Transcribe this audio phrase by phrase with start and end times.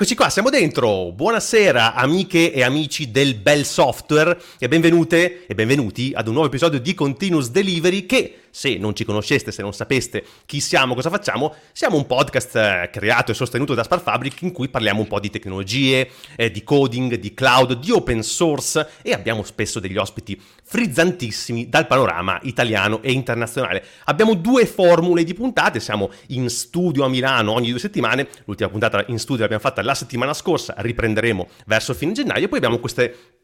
[0.00, 1.12] Eccoci qua, siamo dentro.
[1.12, 6.80] Buonasera amiche e amici del bel software e benvenute e benvenuti ad un nuovo episodio
[6.80, 11.54] di Continuous Delivery che se non ci conosceste, se non sapeste chi siamo, cosa facciamo,
[11.72, 15.20] siamo un podcast eh, creato e sostenuto da Spark Fabric in cui parliamo un po'
[15.20, 20.40] di tecnologie, eh, di coding, di cloud, di open source e abbiamo spesso degli ospiti
[20.62, 23.84] frizzantissimi dal panorama italiano e internazionale.
[24.04, 29.04] Abbiamo due formule di puntate, siamo in studio a Milano ogni due settimane, l'ultima puntata
[29.08, 33.39] in studio l'abbiamo fatta la settimana scorsa, riprenderemo verso fine gennaio, poi abbiamo queste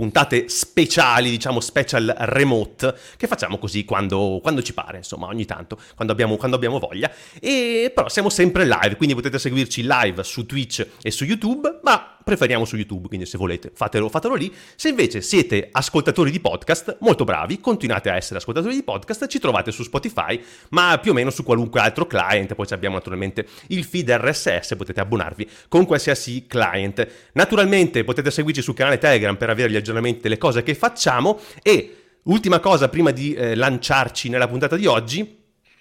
[0.00, 5.78] puntate speciali, diciamo special remote, che facciamo così quando, quando ci pare, insomma, ogni tanto,
[5.94, 7.12] quando abbiamo, quando abbiamo, voglia.
[7.38, 12.16] E però siamo sempre live, quindi potete seguirci live su Twitch e su YouTube, ma
[12.22, 14.52] preferiamo su YouTube, quindi se volete fatelo, fatelo lì.
[14.76, 19.38] Se invece siete ascoltatori di podcast, molto bravi, continuate a essere ascoltatori di podcast, ci
[19.38, 23.84] trovate su Spotify, ma più o meno su qualunque altro client, poi abbiamo naturalmente il
[23.84, 27.06] feed RSS, potete abbonarvi con qualsiasi client.
[27.32, 31.96] Naturalmente potete seguirci sul canale Telegram per avere gli aggiornamenti delle cose che facciamo e
[32.24, 35.39] ultima cosa prima di eh, lanciarci nella puntata di oggi,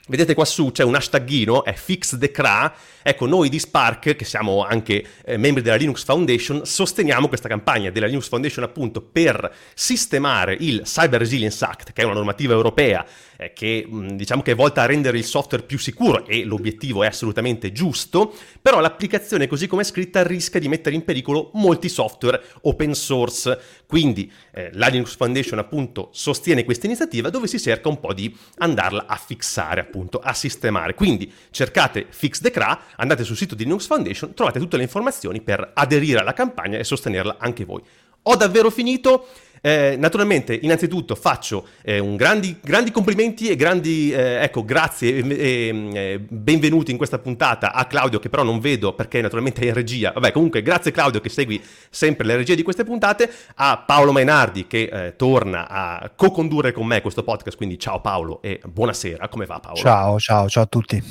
[0.09, 2.73] Vedete qua su c'è un hashtaghino, è FixTheCRA.
[3.03, 7.91] Ecco, noi di Spark, che siamo anche eh, membri della Linux Foundation, sosteniamo questa campagna
[7.91, 13.05] della Linux Foundation appunto per sistemare il Cyber Resilience Act, che è una normativa europea
[13.37, 17.07] eh, che diciamo che è volta a rendere il software più sicuro e l'obiettivo è
[17.07, 22.41] assolutamente giusto, però l'applicazione così come è scritta rischia di mettere in pericolo molti software
[22.61, 23.59] open source.
[23.85, 28.35] Quindi eh, la Linux Foundation appunto sostiene questa iniziativa dove si cerca un po' di
[28.57, 30.93] andarla a fissare appunto, a sistemare.
[30.93, 35.41] Quindi cercate Fix the CRA, andate sul sito di Linux Foundation, trovate tutte le informazioni
[35.41, 37.81] per aderire alla campagna e sostenerla anche voi.
[38.23, 39.27] Ho davvero finito.
[39.61, 45.89] Eh, naturalmente, innanzitutto faccio eh, un grandi, grandi, complimenti e grandi, eh, ecco, grazie e,
[45.93, 49.73] e benvenuti in questa puntata a Claudio che però non vedo perché naturalmente è in
[49.73, 50.11] regia.
[50.11, 54.67] Vabbè, comunque grazie Claudio che segui sempre le regie di queste puntate, a Paolo Mainardi
[54.67, 59.45] che eh, torna a co-condurre con me questo podcast, quindi ciao Paolo e buonasera, come
[59.45, 59.77] va Paolo?
[59.77, 61.03] Ciao, ciao, ciao a tutti.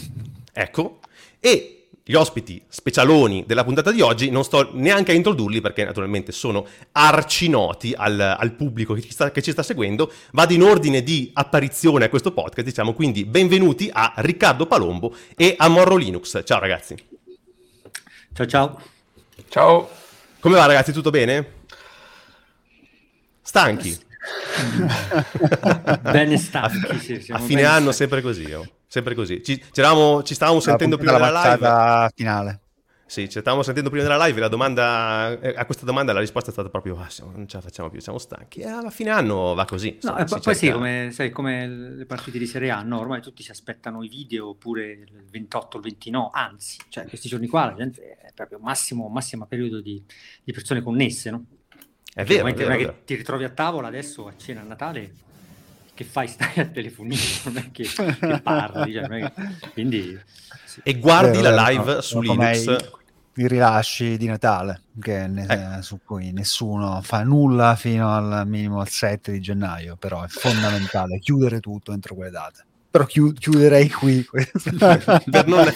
[0.53, 1.01] Ecco,
[1.41, 1.78] e
[2.09, 6.67] gli ospiti specialoni della puntata di oggi non sto neanche a introdurli perché naturalmente sono
[6.93, 10.11] arcinoti al, al pubblico che ci, sta, che ci, sta, seguendo.
[10.33, 15.55] Vado in ordine di apparizione a questo podcast, diciamo quindi benvenuti a Riccardo Palombo e
[15.59, 16.41] a Morro Linux.
[16.45, 16.97] Ciao ragazzi.
[18.33, 18.81] Ciao ciao.
[19.51, 19.91] Ciao.
[20.41, 21.57] Come va ragazzi, tutto bene?
[23.43, 23.95] Stanchi?
[26.01, 27.97] bene stanchi, sì, A fine anno stanchi.
[27.97, 28.51] sempre così.
[28.51, 28.67] Oh.
[28.89, 29.43] Sempre così.
[29.43, 32.11] Ci, ci stavamo sentendo prima della live.
[32.15, 32.61] finale.
[33.05, 34.41] Sì, ci stavamo sentendo prima della live.
[34.41, 37.63] La domanda, eh, a questa domanda la risposta è stata proprio: ah, non ce la
[37.63, 38.61] facciamo più, siamo stanchi.
[38.61, 39.99] E alla fine anno va così.
[40.03, 40.55] No, poi cerca...
[40.55, 42.99] sì, come, sai, come le partite di Serie A, no?
[42.99, 46.31] ormai tutti si aspettano i video oppure il 28, il 29.
[46.33, 50.03] Anzi, cioè, questi giorni qua la gente è proprio massimo, massimo periodo di,
[50.45, 51.45] di persone connesse, no?
[52.15, 52.99] È vero, è vero, è vero.
[53.05, 55.27] ti ritrovi a tavola adesso a cena a Natale
[55.99, 56.29] che fai?
[56.31, 58.93] Stai al telefonino, non è che, che parli.
[58.93, 59.33] Cioè, è...
[59.73, 60.17] Quindi,
[60.65, 60.81] sì.
[60.85, 62.97] E guardi Beh, la live no, su Linux.
[63.39, 65.83] I rilasci di Natale, ne, eh.
[65.83, 71.21] su cui nessuno fa nulla fino al minimo al 7 di gennaio, però è fondamentale
[71.21, 75.61] chiudere tutto entro quelle date però chiuderei qui per, non,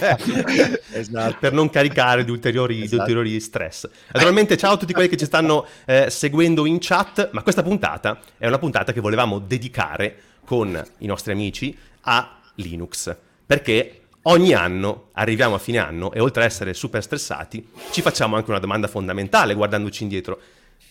[0.93, 1.37] esatto.
[1.39, 2.89] per, non, caricare di ulteriori, esatto.
[2.89, 3.89] di ulteriori, stress.
[4.13, 8.19] Naturalmente ciao a tutti quelli che ci stanno eh, seguendo in chat, ma questa puntata
[8.39, 13.15] è una puntata che volevamo dedicare con i nostri amici a Linux,
[13.45, 18.37] perché ogni anno arriviamo a fine anno e oltre ad essere super stressati ci facciamo
[18.37, 20.41] anche una domanda fondamentale guardandoci indietro.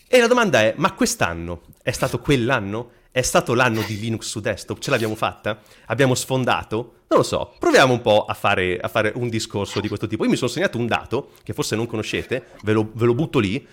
[0.06, 2.90] E la domanda è, ma quest'anno è stato quell'anno?
[3.14, 4.78] È stato l'anno di Linux su desktop?
[4.78, 5.60] Ce l'abbiamo fatta?
[5.88, 6.76] Abbiamo sfondato?
[7.08, 10.24] Non lo so, proviamo un po' a fare, a fare un discorso di questo tipo.
[10.24, 13.38] Io mi sono segnato un dato che forse non conoscete, ve lo, ve lo butto
[13.38, 13.66] lì.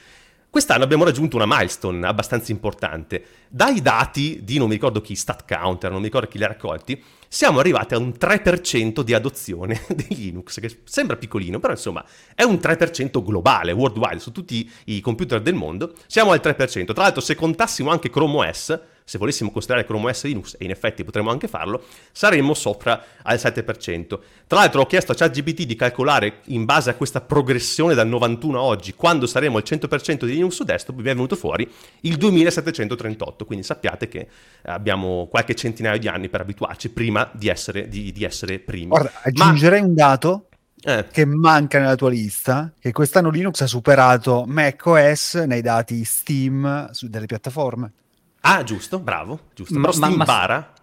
[0.49, 3.23] Quest'anno abbiamo raggiunto una milestone abbastanza importante.
[3.47, 7.01] Dai dati di non mi ricordo chi, StatCounter, non mi ricordo chi li ha raccolti,
[7.29, 12.03] siamo arrivati a un 3% di adozione di Linux, che sembra piccolino, però insomma
[12.35, 15.93] è un 3% globale, worldwide, su tutti i computer del mondo.
[16.07, 16.93] Siamo al 3%.
[16.93, 20.69] Tra l'altro, se contassimo anche Chrome OS, se volessimo considerare Chrome OS Linux, e in
[20.69, 24.19] effetti potremmo anche farlo, saremmo sopra al 7%.
[24.45, 28.59] Tra l'altro ho chiesto a ChatGPT di calcolare in base a questa progressione dal 91
[28.59, 31.67] a oggi, quando saremo al 100% di Linux su desktop, mi è venuto fuori
[32.01, 34.27] il 2738, quindi sappiate che
[34.65, 38.89] abbiamo qualche centinaio di anni per abituarci prima di essere, di, di essere primi.
[38.89, 39.87] Guarda, aggiungerei Ma...
[39.87, 40.49] un dato
[40.83, 41.07] eh.
[41.11, 47.07] che manca nella tua lista, che quest'anno Linux ha superato macOS nei dati Steam su
[47.07, 47.93] delle piattaforme.
[48.41, 49.73] Ah, giusto, bravo, giusto.
[49.73, 50.73] Però ma, Steam ma.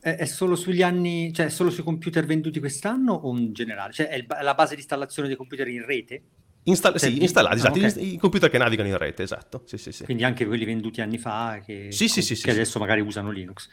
[0.00, 3.92] È, solo sugli anni, cioè solo sui computer venduti quest'anno o in generale?
[3.92, 6.22] Cioè è, il, è la base di installazione dei computer in rete?
[6.64, 8.14] Insta- sì, installati, esatto, okay.
[8.14, 9.62] i computer che navigano in rete, esatto.
[9.64, 10.04] Sì, sì, sì.
[10.04, 13.68] Quindi anche quelli venduti anni fa che, sì, sì, che adesso magari usano Linux.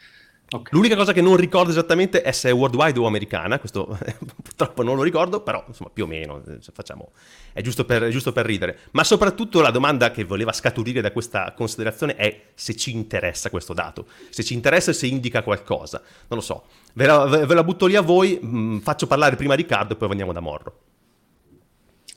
[0.48, 0.72] Okay.
[0.78, 3.86] L'unica cosa che non ricordo esattamente è se è worldwide o americana, questo
[4.40, 7.10] purtroppo non lo ricordo, però insomma più o meno eh, facciamo,
[7.52, 8.78] è giusto, per, è giusto per ridere.
[8.92, 13.72] Ma soprattutto la domanda che voleva scaturire da questa considerazione è se ci interessa questo
[13.72, 16.00] dato, se ci interessa e se indica qualcosa.
[16.28, 19.34] Non lo so, ve la, ve la butto lì a voi, mh, mm, faccio parlare
[19.34, 20.78] prima Riccardo e poi andiamo da Morro.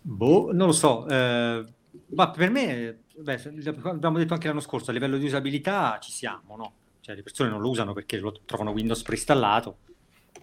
[0.04, 1.64] Boh, non lo so, eh,
[2.10, 3.42] ma per me, beh,
[3.86, 6.74] abbiamo detto anche l'anno scorso, a livello di usabilità ci siamo, no?
[7.10, 9.80] Cioè le persone non lo usano perché lo trovano Windows preinstallato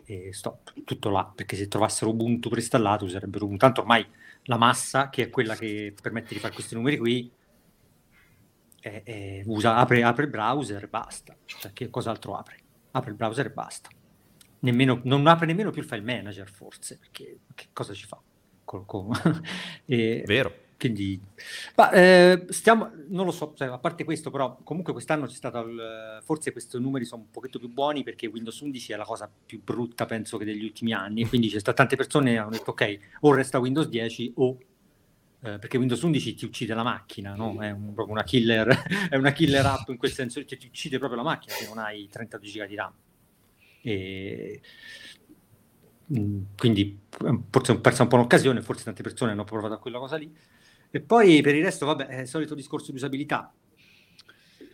[0.05, 4.05] e stop, tutto là, perché se trovassero Ubuntu preinstallato userebbero Ubuntu, tanto ormai
[4.45, 7.31] la massa, che è quella che permette di fare questi numeri qui,
[8.81, 12.59] è, è, usa, apre, apre, il browser e basta, cioè che cos'altro apre?
[12.91, 13.89] Apre il browser e basta.
[14.61, 18.21] Nemmeno, non apre nemmeno più il file manager forse, perché che cosa ci fa?
[18.65, 19.09] Col, col,
[19.87, 21.19] e, Vero quindi,
[21.75, 25.61] ma, eh, stiamo, non lo so, cioè, a parte questo, però comunque quest'anno c'è stato,
[25.67, 29.31] il, forse questi numeri sono un pochetto più buoni perché Windows 11 è la cosa
[29.47, 32.51] più brutta, penso, che degli ultimi anni, e quindi c'è stato, tante persone che hanno
[32.51, 34.59] detto, ok, o resta Windows 10 o...
[35.41, 37.61] Eh, perché Windows 11 ti uccide la macchina, no?
[37.61, 38.69] È un, proprio una killer,
[39.09, 41.79] è una killer app in quel senso, cioè ti uccide proprio la macchina se non
[41.79, 42.93] hai 32 giga di RAM.
[43.83, 44.61] E
[46.13, 46.99] mm, quindi
[47.51, 50.35] forse ho perso un po' un'occasione, forse tante persone hanno provato a quella cosa lì.
[50.91, 53.53] E poi per il resto, vabbè, è il solito discorso di usabilità.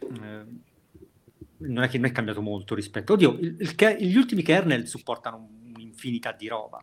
[0.00, 0.70] Eh,
[1.58, 3.12] non è che non è cambiato molto rispetto.
[3.12, 6.82] Oddio, il, il, gli ultimi kernel supportano un'infinità di roba.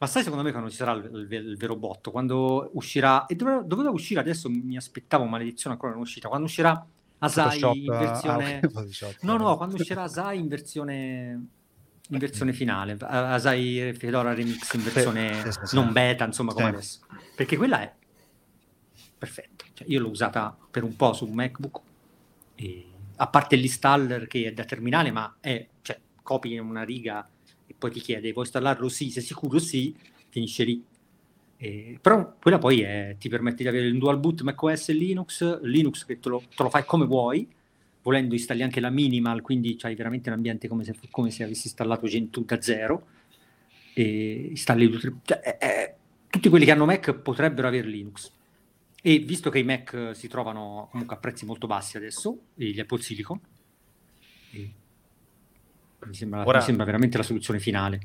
[0.00, 2.10] Ma sai secondo me quando ci sarà il, il, vero botto?
[2.10, 3.26] Quando uscirà...
[3.26, 6.28] E doveva, doveva, uscire adesso, mi aspettavo, maledizione ancora non è uscita.
[6.28, 6.86] Quando uscirà
[7.18, 8.60] Asai Photoshop, in versione...
[8.60, 11.46] Ah, no, no, quando uscirà Asai in versione...
[12.10, 16.68] In versione finale, Asai Fedora Remix in versione sì, sì, sì, non beta, insomma, come
[16.68, 17.00] adesso.
[17.36, 17.94] Perché quella è
[19.18, 19.64] perfetto.
[19.74, 21.80] Cioè, io l'ho usata per un po' su un MacBook,
[22.54, 22.84] e,
[23.16, 27.28] a parte l'installer che è da terminale, ma è, cioè, copi una riga
[27.66, 28.88] e poi ti chiede, vuoi installarlo?
[28.88, 29.58] Sì, sei sicuro?
[29.58, 29.94] Sì,
[30.28, 30.82] finisce lì.
[31.60, 35.60] Eh, però quella poi è, ti permette di avere un dual boot macOS e Linux,
[35.62, 37.48] Linux che te lo, te lo, fai come vuoi,
[38.02, 41.66] volendo installi anche la minimal, quindi hai veramente un ambiente come se, come se avessi
[41.66, 43.06] installato Gentoo da zero,
[43.92, 44.88] e installi
[45.24, 45.94] cioè, eh, eh,
[46.28, 48.32] tutti quelli che hanno Mac potrebbero avere Linux.
[49.00, 53.00] E visto che i Mac si trovano comunque a prezzi molto bassi adesso, gli Apple
[53.00, 53.40] Silicon,
[56.06, 58.00] mi sembra, Ora, mi sembra veramente la soluzione finale.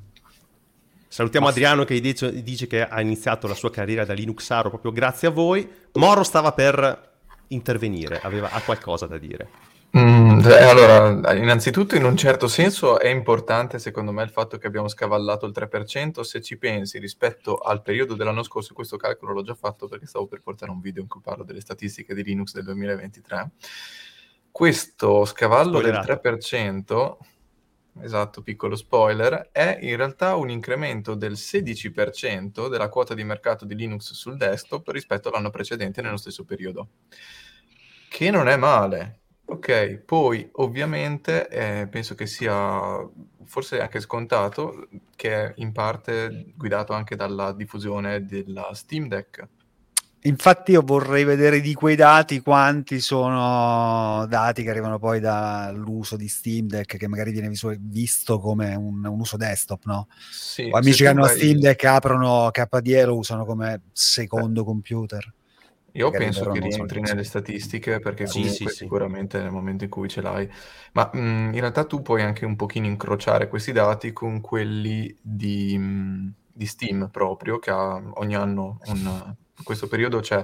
[1.08, 1.60] Salutiamo Basta.
[1.60, 5.32] Adriano che dice, dice, che ha iniziato la sua carriera da Linuxaro proprio grazie a
[5.32, 5.68] voi.
[5.94, 7.12] Moro stava per
[7.50, 9.48] intervenire, aveva, ha qualcosa da dire.
[9.96, 14.88] Mm, allora, innanzitutto in un certo senso è importante secondo me il fatto che abbiamo
[14.88, 19.54] scavallato il 3%, se ci pensi rispetto al periodo dell'anno scorso, questo calcolo l'ho già
[19.54, 22.64] fatto perché stavo per portare un video in cui parlo delle statistiche di Linux del
[22.64, 23.52] 2023.
[24.50, 26.08] Questo scavallo Spoilerato.
[26.08, 27.18] del 3%,
[28.02, 33.76] esatto, piccolo spoiler, è in realtà un incremento del 16% della quota di mercato di
[33.76, 36.90] Linux sul desktop rispetto all'anno precedente nello stesso periodo.
[38.10, 43.08] Che non è male, Ok, poi ovviamente eh, penso che sia
[43.46, 49.48] forse anche scontato che è in parte guidato anche dalla diffusione della Steam Deck.
[50.26, 56.30] Infatti io vorrei vedere di quei dati quanti sono dati che arrivano poi dall'uso di
[56.30, 60.08] Steam Deck che magari viene visu- visto come un, un, uso desktop, no?
[60.32, 61.36] Sì, amici che hanno vai...
[61.36, 64.64] Steam Deck aprono KDE lo usano come secondo eh.
[64.64, 65.34] computer.
[65.96, 70.10] Io penso che rientri nelle statistiche perché sì, comunque sì, sicuramente nel momento in cui
[70.10, 70.50] ce l'hai,
[70.94, 75.78] ma mh, in realtà tu puoi anche un pochino incrociare questi dati con quelli di,
[75.78, 78.98] mh, di Steam proprio, che ha ogni anno un,
[79.58, 80.44] in questo periodo c'è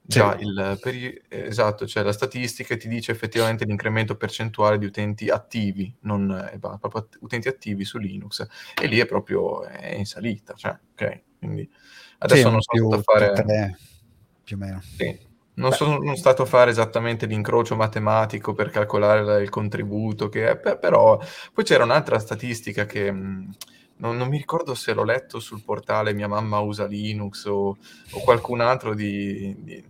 [0.00, 5.92] già il peri- esatto, cioè la statistica ti dice effettivamente l'incremento percentuale di utenti attivi,
[6.02, 8.46] non eh, proprio utenti attivi su Linux,
[8.80, 11.68] e lì è proprio è in salita, cioè, ok, quindi
[12.18, 13.32] adesso non so cosa fare...
[13.32, 13.78] Tre
[14.44, 14.80] più o meno.
[14.82, 15.32] Sì.
[15.56, 15.76] Non Beh.
[15.76, 21.18] sono stato a fare esattamente l'incrocio matematico per calcolare il contributo, che è, però
[21.52, 23.54] poi c'era un'altra statistica che mh,
[23.98, 28.20] non, non, mi ricordo se l'ho letto sul portale Mia mamma usa Linux o, o
[28.24, 29.84] qualcun altro di, di,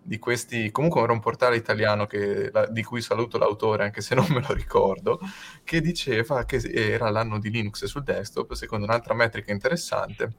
[0.00, 4.14] di, questi, comunque era un portale italiano che, la, di cui saluto l'autore anche se
[4.14, 5.18] non me lo ricordo,
[5.64, 10.32] che diceva che era l'anno di Linux sul desktop, secondo un'altra metrica interessante,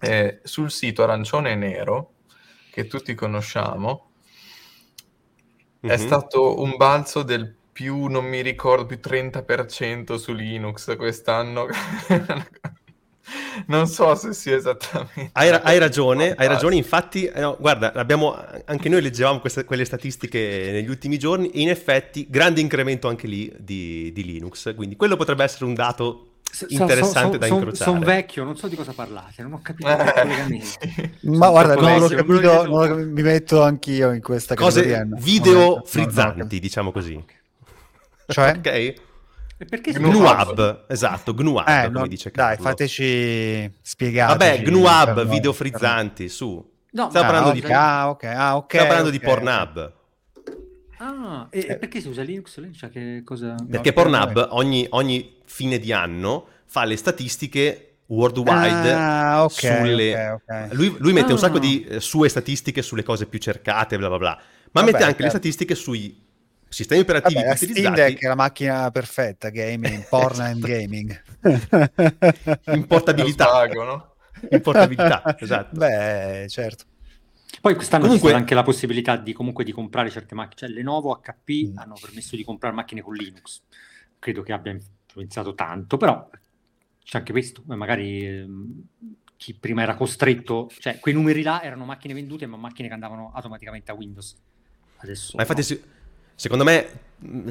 [0.00, 2.12] eh, sul sito arancione e nero
[2.76, 4.10] che tutti conosciamo,
[5.86, 5.94] mm-hmm.
[5.94, 6.06] è mhm.
[6.06, 11.68] stato un balzo del più, non mi ricordo, più 30% su Linux quest'anno.
[13.68, 15.30] non so se sia esattamente.
[15.32, 16.76] Hai, ra- hai ragione, hai ragione.
[16.76, 21.48] Infatti, eh, no, guarda, abbiamo, anche noi leggevamo queste, quelle statistiche negli ultimi giorni.
[21.52, 24.74] E in effetti, grande incremento anche lì di, di Linux.
[24.74, 26.32] Quindi, quello potrebbe essere un dato
[26.68, 27.90] interessante da incrociare.
[27.90, 31.12] Sono vecchio, non so di cosa parlate, non ho capito eh.
[31.22, 34.80] Ma guarda, non l'ho capito, non lo, mi metto anch'io in questa cosa.
[34.80, 37.22] Cose video frizzanti, diciamo così.
[38.26, 38.54] Cioè?
[38.58, 38.94] ok.
[39.58, 42.54] E perché GNUAB, esatto, GNUAB, eh, come no, dice Carlo.
[42.56, 44.32] Dai, fateci spiegare.
[44.36, 46.74] Vabbè, GNUAB, video frizzanti, su.
[46.90, 47.60] No, Stavo parlando okay.
[47.62, 47.72] di...
[47.72, 48.74] Ah, ok, ah, ok.
[48.74, 49.92] Stavo parlando okay, di Pornhub.
[50.98, 52.60] Ah, e, e, perché si usa Linux?
[52.72, 53.54] Cioè, che cosa...
[53.68, 60.30] Perché no, Pornhub ogni, ogni, fine di anno fa le statistiche worldwide ah, okay, sulle...
[60.30, 61.32] okay, lui, lui, mette ah.
[61.32, 64.30] un sacco di eh, sue statistiche sulle cose più cercate, bla bla bla.
[64.72, 65.22] Ma Vabbè, mette anche certo.
[65.22, 66.24] le statistiche sui
[66.68, 67.80] sistemi operativi Vabbè, utilizzati.
[67.80, 71.22] Steam Deck è la macchina perfetta, gaming, porn and gaming.
[72.72, 73.44] Importabilità.
[73.44, 74.14] Spago, no?
[74.50, 75.76] Importabilità, esatto.
[75.76, 76.84] Beh, certo.
[77.66, 78.30] Poi quest'anno Comunque...
[78.30, 81.78] c'è anche la possibilità di comunque di comprare certe macchine, cioè Lenovo HP mm.
[81.78, 83.60] hanno permesso di comprare macchine con Linux.
[84.20, 86.30] Credo che abbia influenzato tanto, però
[87.02, 88.82] c'è anche questo, magari ehm,
[89.36, 93.32] chi prima era costretto, cioè quei numeri là erano macchine vendute, ma macchine che andavano
[93.34, 94.36] automaticamente a Windows.
[94.98, 95.66] Adesso ma infatti no.
[95.66, 95.82] si,
[96.36, 97.00] secondo me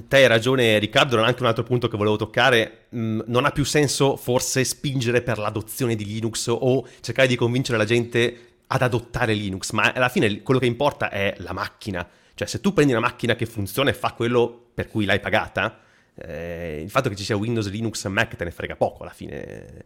[0.08, 3.66] te hai ragione Riccardo, anche un altro punto che volevo toccare, mh, non ha più
[3.66, 9.34] senso forse spingere per l'adozione di Linux o cercare di convincere la gente ad adottare
[9.34, 12.08] Linux, ma alla fine quello che importa è la macchina.
[12.34, 15.80] Cioè se tu prendi una macchina che funziona e fa quello per cui l'hai pagata,
[16.16, 19.86] eh, il fatto che ci sia Windows, Linux, Mac te ne frega poco alla fine.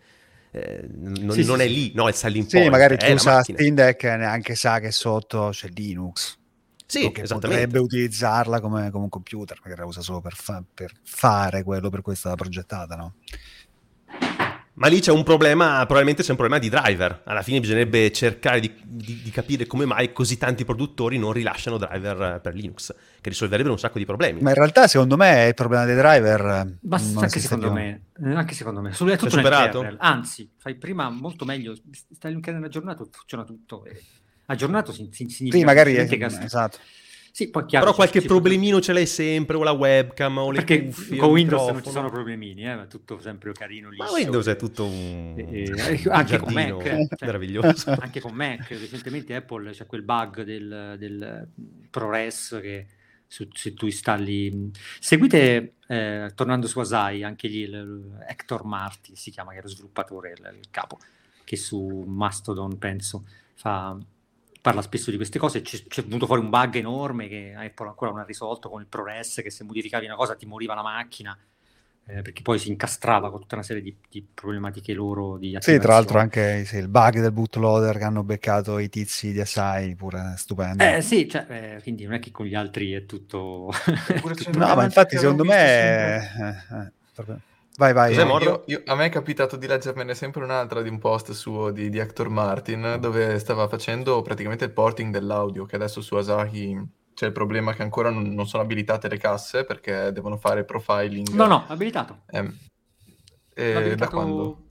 [0.51, 3.75] Eh, non, sì, non sì, è lì, no, è selling sì, magari tu usa Steam
[3.75, 6.37] Deck e neanche sa che sotto c'è Linux.
[6.87, 10.91] Sì, che potrebbe utilizzarla come, come, un computer, perché la usa solo per, fa- per
[11.03, 13.13] fare quello per cui è stata progettata, no?
[14.79, 17.21] Ma lì c'è un problema, probabilmente c'è un problema di driver.
[17.25, 21.77] Alla fine bisognerebbe cercare di, di, di, capire come mai così tanti produttori non rilasciano
[21.77, 24.39] driver per Linux, che risolverebbero un sacco di problemi.
[24.39, 26.77] Ma in realtà secondo me il problema dei driver...
[26.83, 29.81] Ma anche secondo, me, eh, anche secondo me, è tutto superato?
[29.81, 29.97] Kernel.
[29.99, 31.75] Anzi, fai prima molto meglio,
[32.15, 33.85] stai in kernel aggiornato, funziona tutto.
[34.45, 35.57] Aggiornato significa...
[35.57, 35.95] Sì, magari...
[35.95, 36.07] È,
[36.41, 36.77] esatto.
[37.39, 40.87] Sì, poi chiaro, Però qualche problemino ce l'hai sempre, o la webcam, o le Perché
[40.87, 44.03] cuffie, con Windows non ci sono problemini, eh, è tutto sempre carino liscio.
[44.03, 47.91] Ma Windows è tutto un, e, e, anche con Mac, cioè, meraviglioso.
[47.97, 51.47] Anche con Mac, recentemente Apple c'è quel bug del, del
[51.89, 52.87] ProRes che
[53.25, 54.69] su, se tu installi...
[54.99, 59.71] Seguite, eh, tornando su Asai, anche lì il, Hector Marti, si chiama, che era lo
[59.71, 60.99] sviluppatore, il, il capo,
[61.45, 63.97] che su Mastodon, penso, fa
[64.61, 68.11] parla spesso di queste cose, c'è, c'è, venuto fuori un bug enorme che Apple ancora
[68.11, 71.37] non ha risolto con il ProRes, che se modificavi una cosa ti moriva la macchina,
[72.05, 75.77] eh, perché poi si incastrava con tutta una serie di, di problematiche loro di Sì,
[75.79, 79.95] tra l'altro anche sì, il bug del bootloader che hanno beccato i tizi di Asai,
[79.95, 80.83] pure stupendo.
[80.83, 83.71] Eh sì, cioè, eh, quindi non è che con gli altri è tutto...
[84.53, 85.55] no, ma infatti secondo me...
[85.55, 86.31] È...
[86.71, 87.47] Eh,
[87.77, 88.13] Vai, vai.
[88.13, 91.89] Io, io, a me è capitato di leggermene sempre un'altra di un post suo di,
[91.89, 97.25] di Hector Martin, dove stava facendo praticamente il porting dell'audio, che adesso su Asahi c'è
[97.25, 101.29] il problema che ancora non, non sono abilitate le casse perché devono fare profiling.
[101.29, 102.21] No, no, abilitato.
[102.29, 102.51] Eh,
[103.53, 104.63] eh, abilitato da quando?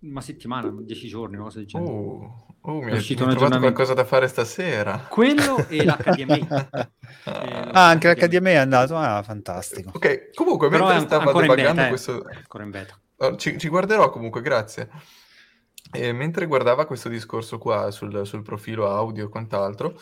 [0.00, 1.92] Una settimana, dieci giorni, una cosa del genere.
[1.92, 5.06] Uh, uh, mi, è uscito mi ho trovato qualcosa da fare stasera.
[5.08, 6.46] Quello e l'HDMI.
[6.50, 9.92] ah, anche l'HDMI è andato, ah, fantastico.
[9.94, 12.28] Ok, comunque, Però mentre stava debuggando beta, questo...
[12.28, 12.36] Eh.
[12.36, 12.98] Ancora in beta.
[13.16, 14.88] Oh, ci, ci, guarderò comunque, grazie.
[15.92, 19.98] E mentre guardava questo discorso qua sul, sul profilo audio e quant'altro,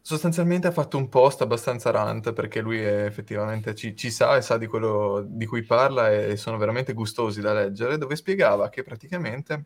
[0.00, 4.58] sostanzialmente ha fatto un post abbastanza rant perché lui effettivamente ci, ci, sa e sa
[4.58, 9.64] di quello di cui parla e sono veramente gustosi da leggere, dove spiegava che praticamente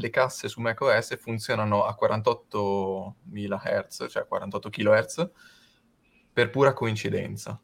[0.00, 5.30] le casse su macOS funzionano a 48.000 Hz, cioè 48 kHz,
[6.32, 7.60] per pura coincidenza.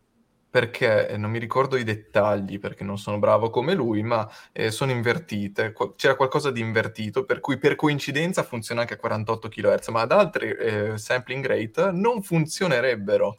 [0.49, 4.71] Perché eh, non mi ricordo i dettagli, perché non sono bravo come lui, ma eh,
[4.71, 5.73] sono invertite.
[5.73, 10.03] Qu- c'era qualcosa di invertito, per cui per coincidenza funziona anche a 48 kHz, ma
[10.03, 13.37] ad altre eh, sampling rate non funzionerebbero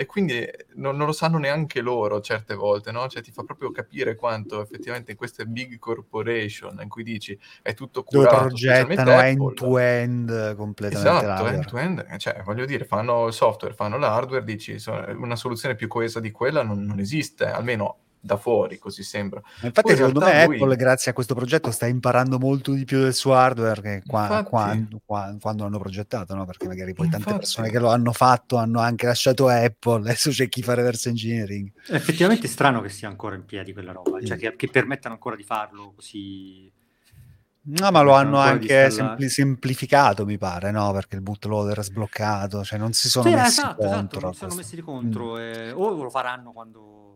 [0.00, 3.08] e quindi non, non, lo sanno neanche loro certe volte, no?
[3.08, 7.74] Cioè ti fa proprio capire quanto effettivamente in queste big corporation in cui dici è
[7.74, 13.98] tutto curato, dove progettano end-to-end completamente esatto, end-to-end, cioè voglio dire, fanno il software, fanno
[13.98, 19.02] l'hardware, dici una soluzione più coesa di quella non, non esiste, almeno da fuori, così
[19.02, 19.40] sembra.
[19.62, 20.56] Infatti, Poi secondo me lui...
[20.56, 24.22] Apple, grazie a questo progetto, sta imparando molto di più del suo hardware che qua,
[24.22, 24.48] Infatti...
[24.48, 26.44] quando, quando, quando, l'hanno progettato, no?
[26.44, 27.24] Perché magari poi Infatti...
[27.24, 31.08] tante persone che lo hanno fatto hanno anche lasciato Apple, adesso c'è chi fa reverse
[31.08, 31.70] engineering.
[31.88, 35.36] Effettivamente è strano che sia ancora in piedi quella roba, cioè che, che permettano ancora
[35.36, 36.72] di farlo così
[37.70, 40.90] No, ma lo hanno anche sempli- semplificato, mi pare, no?
[40.92, 43.96] Perché il bootloader è sbloccato, cioè non si sono Sì, messi esatto, contro.
[43.98, 45.38] esatto, non si sono messi di contro.
[45.38, 47.07] eh, o lo faranno quando mm,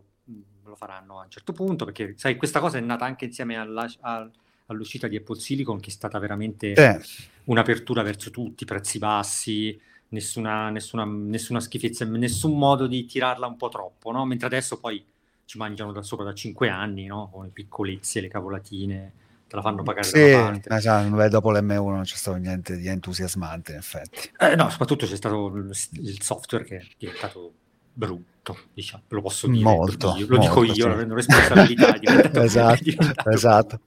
[0.73, 3.89] lo faranno a un certo punto, perché sai, questa cosa è nata anche insieme alla-
[4.01, 4.31] al-
[4.67, 7.21] all'uscita di Apple Silicon, che è stata veramente Sì.
[7.45, 13.69] un'apertura verso tutti, prezzi bassi, nessuna, nessuna, nessuna schifezza, nessun modo di tirarla un po'
[13.69, 14.25] troppo, no?
[14.25, 15.03] Mentre adesso poi
[15.45, 17.29] ci mangiano da sopra da 5 anni, no?
[17.31, 19.11] Con le piccolezze, le cavolatine,
[19.47, 21.09] te la fanno pagare Sì, da una parte.
[21.09, 24.31] beh, dopo l'M1 non c'è stato niente di entusiasmante, in effetti.
[24.39, 27.53] Eh, no, soprattutto c'è stato il software che è diventato
[27.93, 29.63] brutto, diciamo, lo posso dire.
[29.63, 30.87] Molto, io- lo dico molto, io, sì.
[30.87, 31.91] la prendo responsabilità.
[32.43, 32.83] Esatto,
[33.31, 33.79] esatto.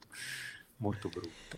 [0.77, 1.57] molto brutto.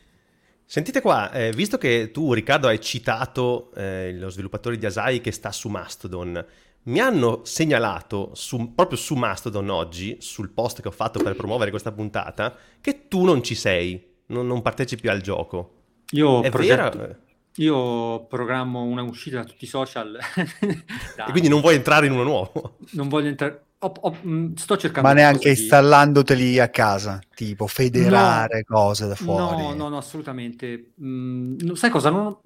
[0.66, 5.32] Sentite qua, eh, visto che tu Riccardo hai citato eh, lo sviluppatore di Asai che
[5.32, 6.46] sta su Mastodon,
[6.84, 11.72] mi hanno segnalato su- proprio su Mastodon oggi, sul post che ho fatto per promuovere
[11.72, 15.74] questa puntata, che tu non ci sei, non, non partecipi al gioco.
[16.12, 17.18] Io, È progetto- vero?
[17.62, 20.18] Io programmo una uscita da tutti i social.
[21.16, 22.78] da- E quindi non vuoi entrare in uno nuovo?
[22.92, 23.64] non voglio entrare.
[23.80, 29.08] ho- ho- mh, sto cercando Ma neanche qualcosa di- installandoteli a casa, tipo federare cose
[29.08, 29.62] da fuori.
[29.64, 30.92] No, no, no, assolutamente.
[31.02, 32.10] Mm, no, sai cosa?
[32.10, 32.42] Non ho,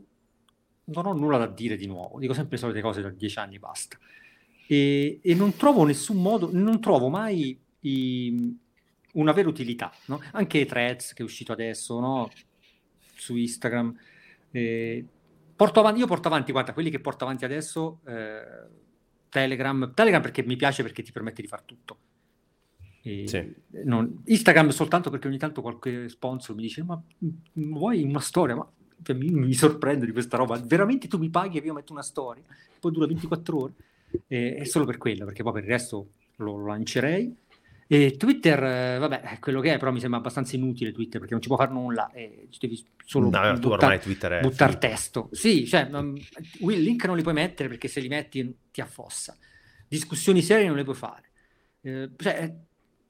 [0.85, 2.19] non ho nulla da dire di nuovo.
[2.19, 3.97] Dico sempre le solite cose da dieci anni, basta.
[4.67, 8.57] E, e non trovo nessun modo, non trovo mai i-
[9.13, 9.91] una vera utilità.
[10.05, 10.19] no?
[10.31, 12.31] Anche Threads, che è uscito adesso, no?
[13.15, 13.95] Su Instagram.
[14.53, 15.05] Eh,
[15.55, 18.41] porto avanti, io porto avanti, guarda, quelli che porto avanti adesso, eh,
[19.29, 19.93] Telegram.
[19.93, 21.97] Telegram perché mi piace perché ti permette di fare tutto.
[23.03, 23.53] Sì.
[23.83, 28.55] non- Instagram soltanto perché ogni tanto qualche sponsor mi dice ma mm, vuoi una storia?
[28.55, 28.65] Ma
[29.01, 30.57] cioè, mi, mi sorprendo di questa roba.
[30.57, 32.43] Veramente tu mi paghi e io metto una storia?
[32.79, 33.73] Poi dura 24 ore.
[34.27, 37.35] E, è solo per quello, perché poi per il resto lo lancerei.
[37.87, 41.33] E Twitter, eh, vabbè, è quello che è, però mi sembra abbastanza inutile Twitter perché
[41.33, 42.11] non ci può fare nulla.
[42.11, 44.87] E ci devi solo No, buttar- buttare finito.
[44.87, 45.29] testo.
[45.31, 49.37] Sì, cioè, um, il link non li puoi mettere perché se li metti ti affossa.
[49.87, 51.29] Discussioni serie non le puoi fare.
[51.81, 52.53] Eh, cioè,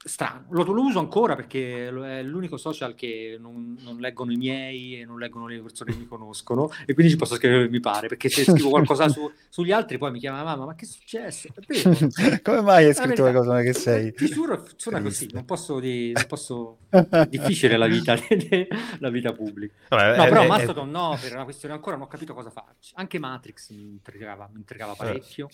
[0.06, 0.44] strano.
[0.50, 5.04] Lo, lo uso ancora perché è l'unico social che non, non leggono i miei e
[5.06, 8.28] non leggono le persone che mi conoscono e quindi ci posso scrivere mi pare perché
[8.28, 11.48] se scrivo qualcosa su- sugli altri poi mi chiama mamma ma che è successo?
[11.66, 12.40] È.
[12.42, 14.12] Come mai hai La scritto le cose che sei?
[14.12, 16.78] Ti giuro, suona così, non posso, di- non posso...
[16.90, 18.14] è difficile la vita,
[19.00, 19.72] la vita pubblica.
[19.88, 22.50] Vabbè, No, è- però è- Mastodon no, per una questione ancora non ho capito cosa
[22.50, 22.92] farci.
[22.96, 25.48] Anche Matrix mi intrigava, mi intrigava parecchio.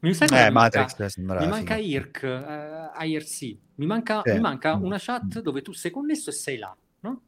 [0.00, 1.40] Mi sa cosa Eh, mi Matrix manca?
[1.44, 1.76] Mi manca.
[1.76, 3.56] IRC, eh, IRC.
[3.76, 4.32] Mi manca, Sì.
[4.32, 4.84] mi manca Mm.
[4.84, 7.20] una chat dove tu sei connesso e sei là, no?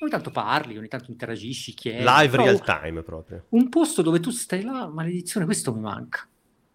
[0.00, 2.02] Ogni tanto parli, ogni tanto interagisci, chiedi.
[2.04, 3.44] live real time proprio.
[3.50, 6.26] Un posto dove tu stai là, maledizione, questo mi manca.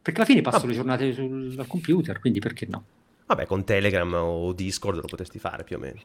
[0.02, 0.68] Perché alla fine passo Ah.
[0.68, 2.84] le giornate sul, al computer, quindi perché no?
[3.28, 6.00] Vabbè, con Telegram o Discord lo potresti fare più o meno.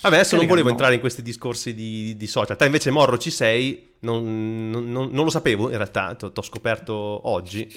[0.00, 0.70] Vabbè, adesso non Telegram volevo no.
[0.74, 2.56] entrare in questi discorsi di, di social.
[2.56, 3.94] Te invece, Morro, ci sei?
[4.00, 6.92] Non, non- non- non lo sapevo in realtà, ti ho scoperto
[7.28, 7.68] oggi.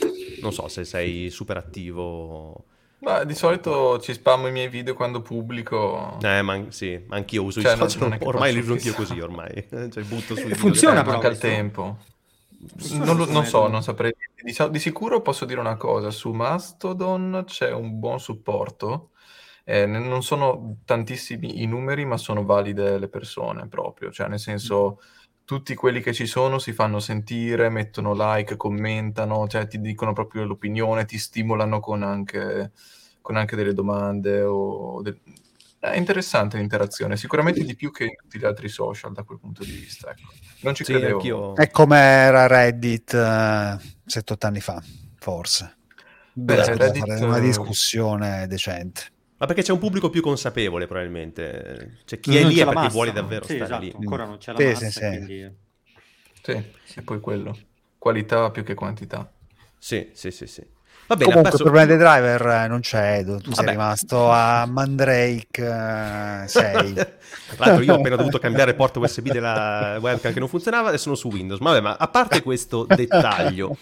[0.42, 2.66] Non so se sei super attivo.
[3.00, 6.20] Ma di solito ci spammo i miei video quando pubblico.
[6.22, 8.10] Eh, ma sì, anch'io uso Cioè, i non- social.
[8.10, 9.66] non ormai li uso anch'io così, ormai.
[9.70, 10.58] Cioè, butto sui video.
[10.58, 11.98] Funziona Eh, però manca il tempo.
[12.92, 14.14] Non, lo- non so, non saprei.
[14.44, 19.10] Di, di sicuro posso dire una cosa: su Mastodon c'è un buon supporto.
[19.63, 24.12] Eh, non sono tantissimi i numeri, ma sono valide le persone proprio.
[24.12, 25.00] Cioè, nel senso,
[25.45, 30.43] tutti quelli che ci sono si fanno sentire, mettono like, commentano, cioè ti dicono proprio
[30.45, 32.71] l'opinione, ti stimolano con anche,
[33.21, 34.41] con anche delle domande.
[34.43, 35.19] O del-
[35.80, 39.63] È interessante l'interazione, sicuramente di più che in tutti gli altri social da quel punto
[39.63, 40.12] di vista.
[40.12, 40.32] ecco.
[40.62, 41.17] Non ci Sì, credevo.
[41.21, 41.54] anch'io.
[41.56, 43.12] È come era Reddit
[44.06, 44.82] 7-8 anni fa,
[45.17, 45.78] forse.
[46.34, 49.02] Beh, poteva Reddit, una eh, discussione decente.
[49.41, 51.97] Ma perché c'è un pubblico più consapevole, probabilmente.
[52.06, 53.91] Cioè, chi è Non lì c'è è perché massa, vuole davvero Sì, stare esatto, lì.
[53.95, 55.08] ancora non c'è la Sì, massa, sì, sì.
[55.08, 55.56] quindi...
[56.43, 56.51] Sì,
[56.99, 57.58] è poi quello.
[57.97, 59.34] Qualità più che quantità.
[59.80, 60.63] Sì, sì, sì, sì.
[61.12, 63.36] Va bene, Comunque, il problema dei driver eh, non c'è, Edo.
[63.36, 63.71] Tu sei Vabbè.
[63.71, 66.93] rimasto a Mandrake eh, 6.
[67.52, 70.97] Tra l'altro io ho appena dovuto cambiare porta USB della webcam che non funzionava e
[70.97, 71.60] sono su Windows.
[71.60, 73.76] Ma vabbè, ma a parte questo dettaglio,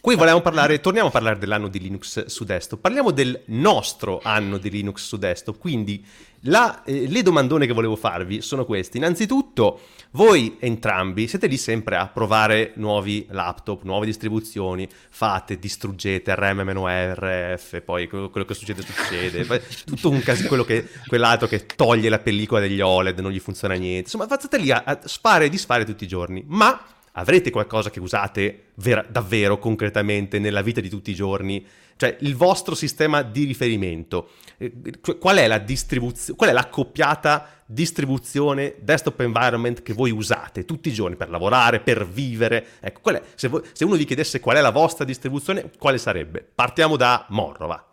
[0.00, 2.80] qui volevamo parlare, torniamo a parlare dell'anno di Linux su desktop.
[2.80, 5.58] Parliamo del nostro anno di Linux su desktop.
[5.58, 6.04] Quindi
[6.42, 8.96] la- eh, le domandone che volevo farvi sono queste.
[8.98, 9.80] Innanzitutto,
[10.12, 18.08] voi entrambi siete lì sempre a provare nuovi laptop, nuove distribuzioni, fate, distruggete RM-RF, poi
[18.08, 22.80] quello che succede succede, tutto un casino, quello che, quell'altro che toglie la pellicola degli
[22.80, 26.08] OLED, non gli funziona niente, insomma state lì a, a sfare e disfare tutti i
[26.08, 26.78] giorni, ma
[27.12, 31.64] avrete qualcosa che usate vera- davvero concretamente nella vita di tutti i giorni?
[31.96, 34.72] Cioè il vostro sistema di riferimento, eh,
[35.18, 40.92] qual è la distribuzione, qual è l'accoppiata distribuzione desktop environment che voi usate tutti i
[40.92, 42.66] giorni per lavorare, per vivere?
[42.80, 46.46] Ecco, è, se, voi, se, uno vi chiedesse qual è la vostra distribuzione, quale sarebbe?
[46.54, 47.84] Partiamo da Morro, va.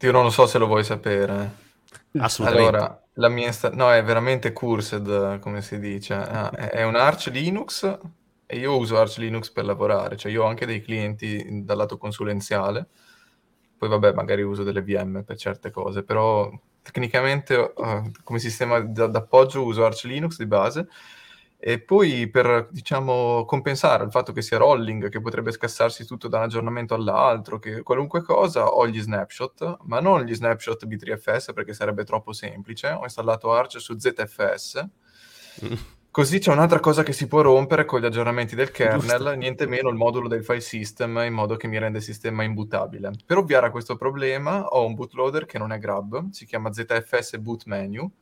[0.00, 1.62] Io non lo so se lo vuoi sapere.
[2.18, 2.76] Assolutamente.
[2.76, 6.14] Allora, la mia sta- no, è veramente cursed, come si dice.
[6.14, 7.98] Ah, è un Arch Linux
[8.46, 11.96] e io uso Arch Linux per lavorare, cioè io ho anche dei clienti dal lato
[11.98, 12.88] consulenziale,
[13.76, 16.50] poi vabbè, magari uso delle VM per certe cose, però
[16.82, 20.88] tecnicamente uh, come sistema d'appoggio uso Arch Linux di base
[21.66, 26.36] e poi per, diciamo, compensare il fatto che sia rolling, che potrebbe scassarsi tutto da
[26.36, 31.72] un aggiornamento all'altro, che qualunque cosa, ho gli snapshot, ma non gli snapshot B3FS perché
[31.72, 32.88] sarebbe troppo semplice.
[32.88, 34.86] Ho installato Arch su ZFS.
[35.64, 35.72] Mm.
[36.10, 39.30] Così c'è un'altra cosa che si può rompere con gli aggiornamenti del kernel, Giusto.
[39.32, 43.12] niente meno il modulo del file system in modo che mi rende il sistema imbootabile.
[43.24, 47.38] Per ovviare a questo problema ho un bootloader che non è grab, si chiama ZFS
[47.38, 48.12] Boot Menu,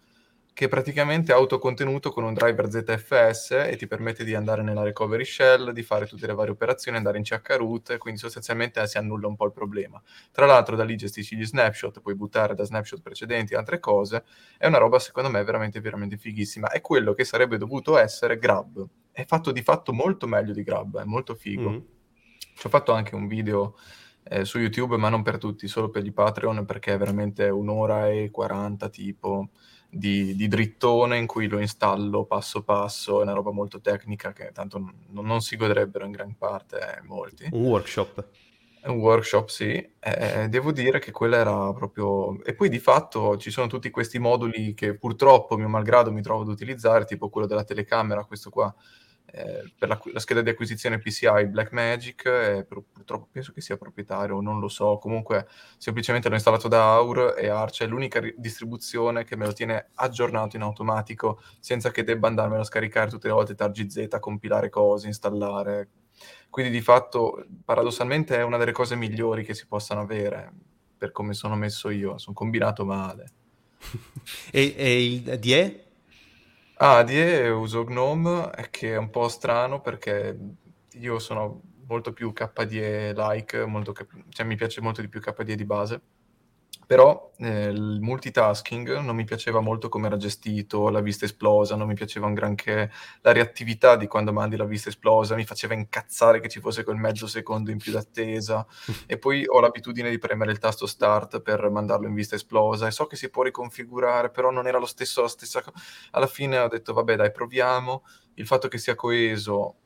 [0.55, 5.25] che praticamente è autocontenuto con un driver ZFS e ti permette di andare nella recovery
[5.25, 9.37] shell, di fare tutte le varie operazioni, andare in chroot, quindi sostanzialmente si annulla un
[9.37, 10.01] po' il problema.
[10.31, 14.25] Tra l'altro da lì gestisci gli snapshot, puoi buttare da snapshot precedenti altre cose,
[14.59, 18.87] è una roba secondo me veramente veramente fighissima, è quello che sarebbe dovuto essere Grab,
[19.11, 21.71] è fatto di fatto molto meglio di Grab, è molto figo.
[21.71, 21.79] Mm.
[22.55, 23.77] Ci ho fatto anche un video
[24.25, 28.11] eh, su YouTube, ma non per tutti, solo per gli Patreon, perché è veramente un'ora
[28.11, 29.49] e 40 tipo
[29.95, 34.51] di, di, drittone in cui lo installo passo passo, è una roba molto tecnica che
[34.51, 37.49] tanto non, non si godrebbero in gran parte eh, molti.
[37.53, 38.27] Un workshop.
[38.85, 39.91] Un workshop, sì.
[40.01, 42.43] Eh, devo dire che quella era proprio...
[42.43, 46.43] E poi di fatto ci sono tutti questi moduli che purtroppo, mio malgrado, mi trovo
[46.43, 48.75] ad utilizzare, tipo quello della telecamera, questo qua,
[49.35, 54.39] eh, per la, la, scheda di acquisizione PCI Blackmagic, eh, purtroppo penso che sia proprietario,
[54.43, 59.25] non lo so, comunque semplicemente l'ho installato da Aur e Arch è l'unica ri- distribuzione
[59.25, 63.33] che me lo tiene aggiornato in automatico senza che debba andarmelo a scaricare tutte le
[63.33, 65.89] volte targi Z, compilare cose, installare.
[66.51, 70.53] Quindi di fatto paradossalmente è una delle cose migliori che si possano avere
[70.99, 73.31] per come sono messo io, sono combinato male.
[74.53, 75.92] e, e il DE?
[76.85, 80.37] Ah, die uso GNOME, che è un po' strano perché
[80.95, 83.95] io sono molto più KDE-like, molto
[84.31, 86.03] cioè mi piace molto di più KDE di base,
[86.93, 91.87] però eh, il multitasking non mi piaceva molto come era gestito, la vista esplosa, non
[91.87, 92.91] mi piaceva un granché,
[93.23, 96.99] la reattività di quando mandi la vista esplosa mi faceva incazzare che ci fosse quel
[96.99, 98.67] mezzo secondo in più d'attesa.
[99.07, 102.87] E poi ho l'abitudine di premere il tasto start per mandarlo in vista esplosa.
[102.87, 105.75] E so che si può riconfigurare, però non era lo stesso, la stessa cosa.
[106.11, 109.77] Alla fine ho detto vabbè dai proviamo, il fatto che sia coeso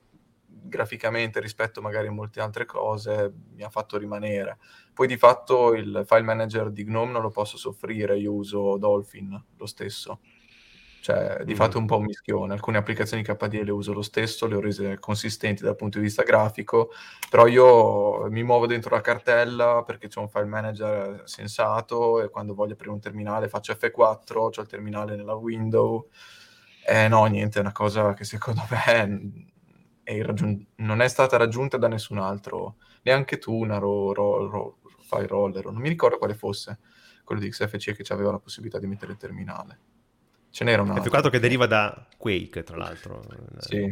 [0.69, 4.59] graficamente rispetto magari a molte altre cose mi ha fatto rimanere.
[4.93, 9.43] Poi di fatto il file manager di GNOME non lo posso soffrire, io uso Dolphin
[9.57, 10.21] lo stesso.
[11.07, 11.57] Cioè, di mm.
[11.57, 12.53] fatto è un po' un mischione.
[12.53, 16.25] Alcune applicazioni KDE le uso lo stesso, le ho rese consistenti dal punto di vista
[16.25, 16.91] grafico,
[17.31, 22.55] però io mi muovo dentro la cartella perché c'è un file manager sensato e quando
[22.55, 26.09] voglio aprire un terminale faccio F4, ho il terminale nella window.
[26.85, 29.55] Eh no, niente, è una cosa che secondo me
[30.07, 35.27] è raggiun- non è stata raggiunta da nessun altro, neanche tu, una ro- ro- file
[35.27, 36.79] roller, non mi ricordo quale fosse
[37.25, 39.79] quello di XFC che aveva la possibilità di mettere il terminale.
[40.51, 41.11] Ce n'era un altro.
[41.11, 43.21] F4 che deriva da Quake, tra l'altro.
[43.59, 43.85] Sì.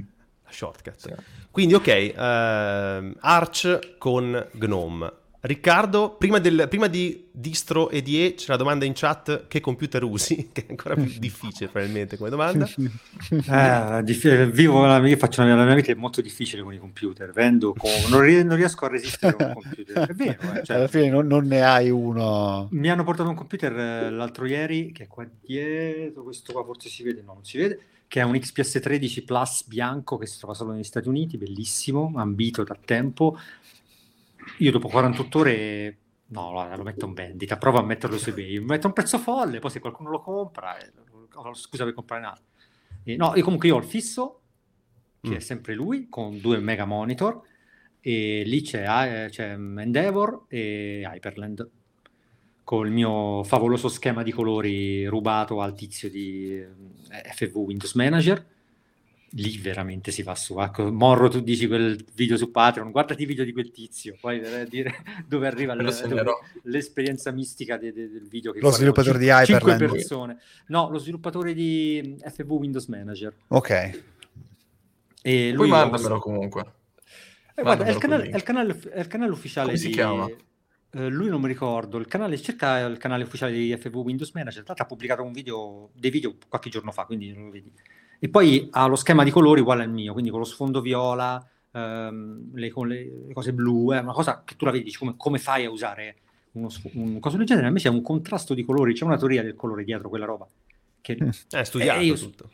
[0.44, 0.96] La shortcut.
[0.96, 1.14] Sì.
[1.50, 5.12] Quindi, ok, uh, Arch con Gnome.
[5.46, 9.60] Riccardo, prima, del, prima, di distro e di E c'è la domanda in chat che
[9.60, 12.66] computer usi, che è ancora più difficile probabilmente come domanda.
[12.66, 16.78] Eh, diff- vivo la, io faccio la, la mia vita è molto difficile con i
[16.78, 20.52] computer, vendo con, non, non, riesco a resistere con un computer, è vero.
[20.54, 22.68] Eh, cioè, Alla fine non, non, ne hai uno.
[22.70, 26.88] Mi hanno portato un computer eh, l'altro ieri, che è qua dietro, questo qua forse
[26.88, 30.38] si vede, no, non si vede, che è un XPS 13 Plus bianco che si
[30.38, 33.38] trova solo negli Stati Uniti, bellissimo, ambito da tempo,
[34.58, 38.86] io dopo 48 ore no, lo metto in vendita, provo a metterlo su eBay, metto
[38.86, 40.92] un prezzo folle, poi se qualcuno lo compra, eh,
[41.34, 42.44] oh, scusa per comprare un altro.
[43.04, 44.40] Eh, no, io comunque io ho il fisso,
[45.20, 45.34] che mm.
[45.34, 47.40] è sempre lui, con due mega monitor,
[48.00, 51.70] e lì c'è, eh, c'è Endeavor e Hyperland,
[52.64, 58.44] con il mio favoloso schema di colori rubato al tizio di eh, FV Windows Manager,
[59.36, 60.58] lì veramente si va su.
[60.60, 64.40] Ecco, Morro, tu dici quel video su Patreon, guardati i video di quel tizio, poi
[64.68, 64.94] dire
[65.26, 66.24] dove arriva le, dove,
[66.62, 68.52] l'esperienza mistica de, de, del video.
[68.52, 69.90] Che lo sviluppatore di Hyperland.
[69.90, 70.38] persone.
[70.66, 73.34] No, lo sviluppatore di FV Windows Manager.
[73.48, 73.70] Ok.
[73.70, 73.92] E
[75.22, 76.64] Poi lui mandamelo comunque.
[77.54, 79.92] Eh, guarda, è il, canale, è, il canale, è il canale ufficiale Come si di...
[79.92, 80.28] chiama?
[80.94, 84.62] eh, lui non mi ricordo, il canale, cerca il canale ufficiale di FV Windows Manager,
[84.62, 87.72] tra l'altro ha pubblicato un video, dei video qualche giorno fa, quindi non lo vedi.
[88.24, 91.46] E poi ha lo schema di colori uguale al mio, quindi con lo sfondo viola,
[91.72, 95.36] ehm, le, con le, cose blu, è una cosa che tu la vedi, come, come
[95.36, 96.16] fai a usare
[96.52, 97.66] uno, un coso del genere?
[97.66, 100.46] Invece è un contrasto di colori, c'è una teoria del colore dietro quella roba.
[101.02, 101.28] Che, Mm.
[101.50, 102.48] È studiato Eh, io- tutto.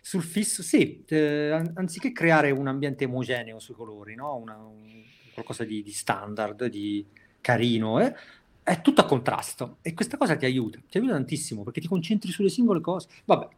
[0.00, 4.36] sul fisso, sì, eh, an- anziché creare un ambiente omogeneo sui colori, no?
[4.36, 5.02] Una- un-
[5.34, 7.04] qualcosa di, di standard, di
[7.42, 8.14] carino, eh,
[8.62, 12.30] è tutto a contrasto e questa cosa ti aiuta, ti aiuta tantissimo perché ti concentri
[12.30, 13.08] sulle singole cose.
[13.24, 13.48] Vabbè,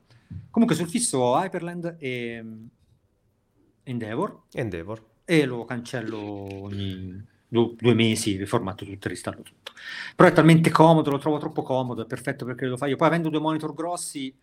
[0.51, 2.65] comunque sul fisso ho Hyperland e mm,
[3.85, 5.05] Endeavor Endeavor.
[5.25, 9.73] e lo cancello ogni du- due mesi, riformato tutto ristallo tutto.
[10.15, 12.97] Però è talmente comodo, lo trovo troppo comodo, è perfetto perché lo fai io.
[12.97, 14.35] Poi avendo due monitor grossi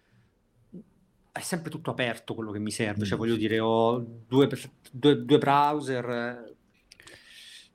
[1.32, 3.20] è sempre tutto aperto quello che mi serve, cioè Mm.
[3.20, 4.50] voglio dire, ho due,
[4.92, 6.54] due- due browser,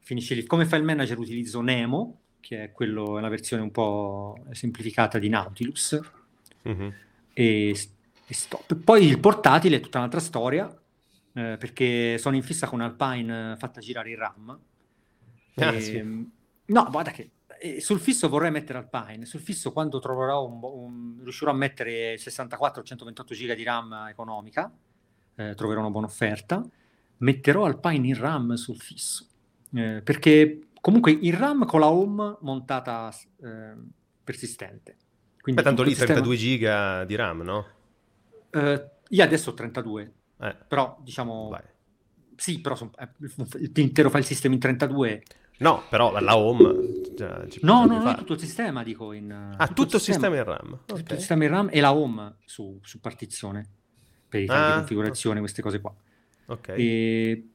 [0.00, 0.44] finisce lì.
[0.44, 5.28] Come file manager utilizzo Nemo, che è quello, è la versione un po' semplificata di
[5.30, 5.98] Nautilus,
[6.62, 6.92] Mhm.
[7.32, 7.76] e,
[8.26, 8.74] e stop.
[8.76, 10.66] Poi il portatile è tutta un'altra storia,
[11.34, 14.58] eh, perché sono in fissa con Alpine eh, fatta girare in RAM.
[15.56, 16.32] Ah, E- sì.
[16.66, 21.20] No, guarda che eh, sul fisso vorrei mettere Alpine, sul fisso quando troverò un, un-
[21.22, 24.72] riuscirò a mettere 64 o 128 giga di RAM economica,
[25.36, 26.62] eh, troverò una buona offerta,
[27.18, 29.26] metterò Alpine in RAM sul fisso,
[29.74, 33.74] eh, perché comunque il RAM con la home montata eh,
[34.24, 34.96] persistente.
[35.40, 37.66] Quindi Beh, tanto lì sistema- 32 giga di RAM, no?
[38.54, 41.48] Eh, io adesso ho 32, Eh, però diciamo...
[41.50, 41.62] vai.
[42.36, 43.08] Sì, però son- eh,
[43.74, 45.22] l'intero file system in 32...
[45.58, 47.02] No, però la home...
[47.14, 49.30] già ci No, no, no, tutto il sistema, dico in...
[49.56, 50.78] Ah, tutto il sistema in RAM.
[50.84, 51.10] Tutto Ok.
[51.12, 53.68] il sistema in RAM e la home su, su partizione
[54.28, 55.94] per i file di Ah, configurazione, queste cose qua.
[56.46, 56.68] Ok.
[56.68, 57.48] E-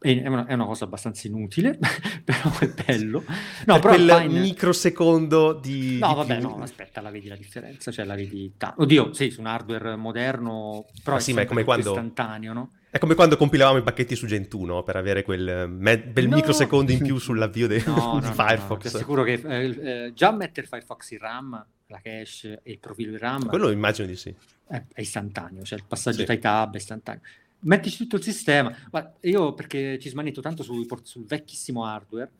[0.00, 1.78] è, una, è una cosa abbastanza inutile,
[2.24, 3.24] però è bello.
[3.66, 5.98] No, per però quel Alpine- microsecondo di...
[5.98, 8.54] No, di vabbè, più- no, aspetta, la vedi la differenza, cioè la vedi...
[8.56, 11.88] ta- Oddio, sì, su un hardware moderno, però Ah, è sì, ma è come quando-
[11.90, 12.72] istantaneo, no?
[12.90, 16.36] È come quando compilavamo i pacchetti su Gentoo, per avere quel me- bel No.
[16.36, 18.80] microsecondo in più sull'avvio de- No, di no, no, Firefox.
[18.80, 19.66] ti assicuro che eh,
[20.06, 22.24] eh, già mettere Firefox in RAM, la cache
[22.62, 24.34] e il profilo in RAM Quello immagino di sì.
[24.68, 26.24] è, è istantaneo, cioè il passaggio Sì.
[26.24, 27.20] tra i tab è istantaneo.
[27.60, 32.30] Mettici tutto il sistema, ma io perché ci smanetto tanto sul, sul vecchissimo hardware,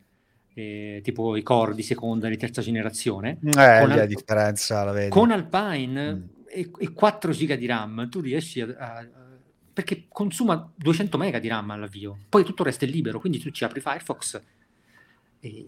[0.53, 4.07] eh, tipo i core di seconda e di terza generazione, Eh, Con lì la Al-
[4.07, 5.09] differenza la vedi.
[5.09, 6.23] con Alpine Mm.
[6.47, 9.07] e, e 4 giga di RAM, tu riesci a, a-
[9.73, 13.79] perché consuma 200 mega di RAM all'avvio, poi tutto è libero, quindi tu ci apri
[13.81, 14.41] Firefox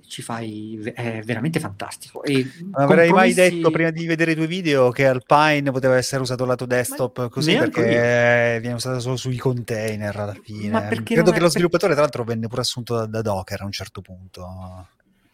[0.05, 2.23] ci fai, è veramente fantastico.
[2.23, 6.21] E Non avrei mai detto prima di vedere i tuoi video che Alpine poteva essere
[6.21, 10.69] usato lato desktop così neanche perché viene usato solo sui container alla fine.
[10.71, 13.65] Ma Credo che è- lo sviluppatore, tra l'altro, venne pure assunto da, da Docker a
[13.65, 14.88] un certo punto.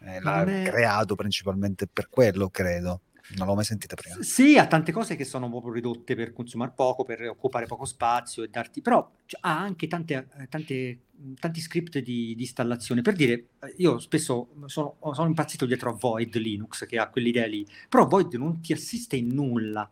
[0.04, 3.00] E l'ha è- creato principalmente per quello, credo.
[3.36, 4.16] Non l'ho mai sentita prima.
[4.22, 8.42] Sì, ha tante cose che sono proprio ridotte per consumare poco, per occupare poco spazio
[8.42, 9.10] e darti, però
[9.40, 10.98] ha anche tante, eh, tante-
[11.38, 13.02] tanti script di, di installazione.
[13.02, 17.46] Per dire, eh, io spesso sono, sono impazzito dietro a Void Linux che ha quell'idea
[17.46, 19.90] lì, però Void non ti assiste in nulla.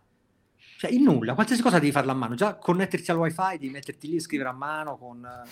[0.78, 2.34] Cioè, in nulla, qualsiasi cosa devi farla a mano.
[2.34, 5.24] Già connettersi al wifi, devi metterti lì e scrivere a mano con...
[5.24, 5.48] eh,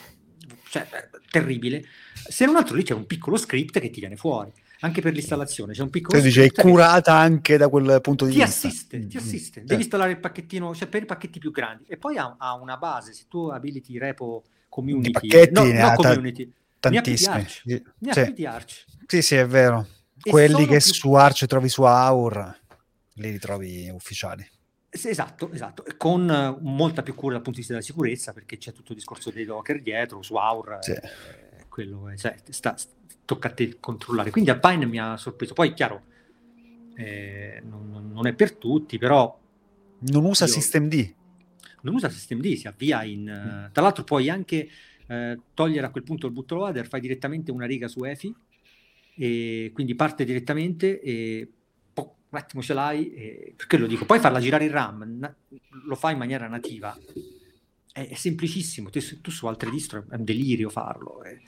[0.69, 0.87] Cioè,
[1.31, 1.85] terribile.
[2.13, 4.53] Se non altro lì c'è un piccolo script che ti viene fuori.
[4.85, 8.01] Anche per l'installazione c'è un piccolo Tu dici, è script che- curata anche da quel
[8.03, 8.67] punto di ti vista.
[8.69, 9.61] assiste, ti Mm, assiste.
[9.63, 11.85] mm, Devi installare il pacchettino, cioè per i pacchetti più grandi.
[11.89, 15.81] E poi ha, ha una base, se tu abiliti repo community, Di pacchetti no, ne
[15.81, 17.47] no ha ta- community, di Tantissimi.
[17.99, 18.85] Ne ha più di Arch.
[19.07, 19.87] Sì, sì, è vero.
[20.23, 22.59] E Quelli che più- su Arch trovi su Aur,
[23.15, 24.47] li ritrovi ufficiali.
[24.91, 28.73] Esatto, esatto, con eh, molta più cura dal punto di vista della sicurezza, perché c'è
[28.73, 30.93] tutto il discorso dei Docker dietro, su Aur, Sì.
[30.93, 31.01] eh,
[31.69, 32.77] quello è, cioè, sta-
[33.25, 34.31] tocca a te controllare.
[34.31, 35.53] Quindi Alpine mi ha sorpreso.
[35.55, 36.03] Poi, chiaro,
[36.97, 39.41] eh, non, non- è per tutti, però
[40.11, 41.15] Non usa Io- systemd.
[41.83, 43.29] non usa systemd, si avvia in...
[43.29, 44.69] eh, tra l'altro puoi anche
[45.07, 48.35] eh, togliere a quel punto il bootloader, fai direttamente una riga su EFI
[49.17, 51.51] e quindi parte direttamente e
[51.93, 55.35] po- un attimo ce l'hai, e, perché lo dico, poi farla girare in RAM, na-
[55.87, 56.97] lo fai in maniera nativa,
[57.93, 61.41] è, è semplicissimo, tu, tu su altre distro è un delirio farlo, eh.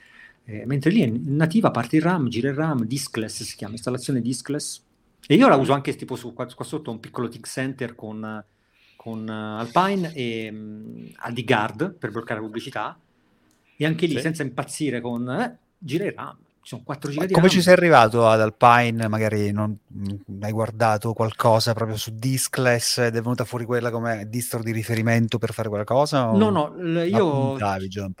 [0.49, 4.21] Eh, mentre lì è nativa, parte il RAM, gira il RAM, diskless si chiama, installazione
[4.21, 4.81] diskless,
[5.27, 8.43] e io la uso anche tipo su, qua, qua sotto un piccolo tick center con
[8.95, 12.97] con eh, Alpine e mh, AD Guard per bloccare la pubblicità.
[13.75, 14.21] E anche lì Sì.
[14.21, 17.49] senza impazzire con eh, gira il RAM sono 4 giga di Come RAM.
[17.49, 19.07] ci sei arrivato ad Alpine?
[19.07, 24.27] Magari non mh, hai guardato qualcosa proprio su Diskless ed è venuta fuori quella come
[24.29, 26.31] distro di riferimento per fare quella cosa?
[26.33, 27.57] o No, no, l- io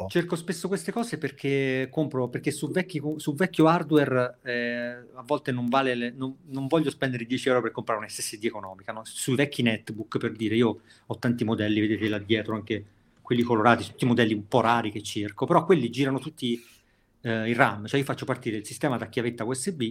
[0.05, 5.51] cerco spesso queste cose perché compro, perché su, vecchi, su vecchio hardware eh, a volte
[5.51, 9.01] non vale, le- non, non voglio spendere 10 euro per comprare un SSD economica, no?
[9.03, 12.85] Sui vecchi netbook, per dire, io ho tanti modelli, vedete là dietro, anche
[13.21, 16.63] quelli colorati, tutti modelli un po' rari che cerco, però quelli girano tutti
[17.27, 19.83] eh, il RAM, cioè io faccio partire il sistema da chiavetta USB,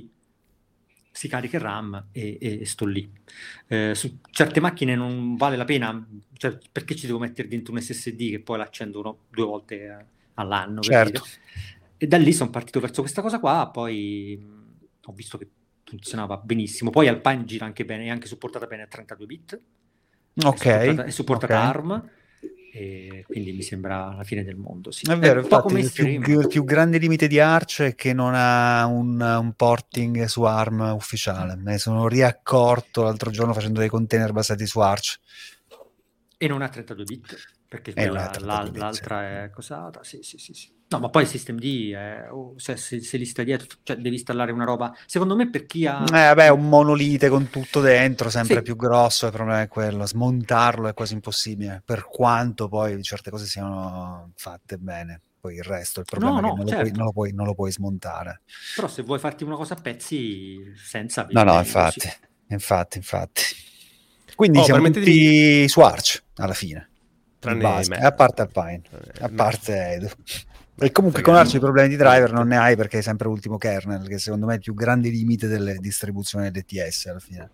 [1.10, 3.10] si carica il RAM e, e- sto lì.
[3.66, 7.80] Eh, su certe macchine non vale la pena, cioè, perché ci devo mettere dentro un
[7.80, 10.80] SSD che poi l'accendo uno- due volte eh, all'anno?
[10.80, 11.24] Certo.
[11.98, 15.48] E da lì sono partito verso questa cosa qua, poi mh, ho visto che
[15.84, 16.90] funzionava benissimo.
[16.90, 19.60] Poi Alpine gira anche bene, è anche supportata bene a 32 bit.
[20.44, 20.64] Ok.
[20.66, 21.76] È supportata, è supportata ok.
[21.76, 22.10] ARM,
[22.78, 24.90] e quindi mi sembra la fine del mondo.
[24.90, 25.10] Sì.
[25.10, 28.32] È vero, po' infatti il più, il più grande limite di Arch è che non
[28.34, 31.56] ha un, un porting su ARM ufficiale.
[31.56, 35.18] Me ne sono riaccorto l'altro giorno facendo dei container basati su Arch.
[36.36, 37.36] E non ha 32 bit,
[37.82, 40.02] perché non quella- ha 32 la- bit, l'altra è cosata.
[40.04, 40.74] Sì, sì, sì, sì.
[40.88, 43.96] No, ma poi il System D, è, oh, se, se, se li sta dietro, cioè
[43.96, 44.94] devi installare una roba.
[45.06, 46.04] Secondo me, per chi ha.
[46.04, 48.62] Eh, vabbè, un monolite con tutto dentro, sempre Sì.
[48.62, 50.06] più grosso, il problema è quello.
[50.06, 55.20] Smontarlo è quasi impossibile, per quanto poi certe cose siano fatte bene.
[55.40, 56.96] Poi il resto, il problema No, è che no, non, lo puoi, certo.
[56.96, 58.42] non lo puoi- non lo puoi smontare.
[58.76, 61.26] Però se vuoi farti una cosa a pezzi, senza.
[61.30, 62.10] No, no, infatti, sì.
[62.50, 63.42] infatti, infatti.
[64.36, 66.90] Quindi Oh, siamo tutti su Arch, alla fine.
[67.38, 67.96] Tranne base, me.
[67.98, 70.08] a parte Alpine, Eh, a parte Edu.
[70.78, 73.28] E comunque con Ragazzi, Arch i problemi di driver non ne hai perché è sempre
[73.28, 77.50] l'ultimo kernel, che secondo me è il più grande limite delle distribuzioni LTS alla fine.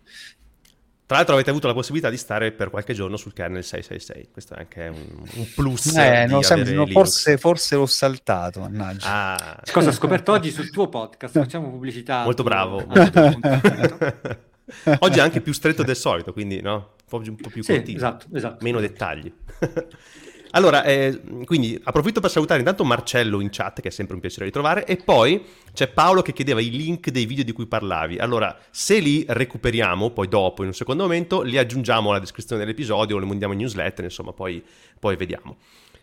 [1.07, 4.55] Tra l'altro avete avuto la possibilità di stare per qualche giorno sul kernel 666, questo
[4.55, 5.95] è anche un, un plus.
[5.95, 9.07] Eh, non sempre- no, forse, forse l'ho saltato, mannaggia.
[9.37, 11.39] Ah, Cosa ho scoperto oggi sul tuo podcast?
[11.39, 12.25] Facciamo pubblicità.
[12.25, 12.79] molto bravo.
[12.79, 14.41] al molto bravo.
[15.01, 16.75] Oggi è anche più stretto del solito, quindi no?
[16.75, 18.65] un, po', un po' più Sì, continuo, esatto, esatto.
[18.65, 19.33] meno dettagli.
[20.53, 24.47] allora, eh, quindi approfitto per salutare intanto Marcello in chat, che è sempre un piacere
[24.47, 28.19] ritrovare, e poi c'è Paolo che chiedeva i link dei video di cui parlavi.
[28.19, 33.17] Allora, se li recuperiamo poi dopo, in un secondo momento, li aggiungiamo alla descrizione dell'episodio
[33.17, 34.63] o li mandiamo in newsletter, insomma, poi,
[34.99, 35.57] poi vediamo.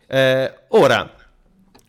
[0.08, 1.14] Eh, ora,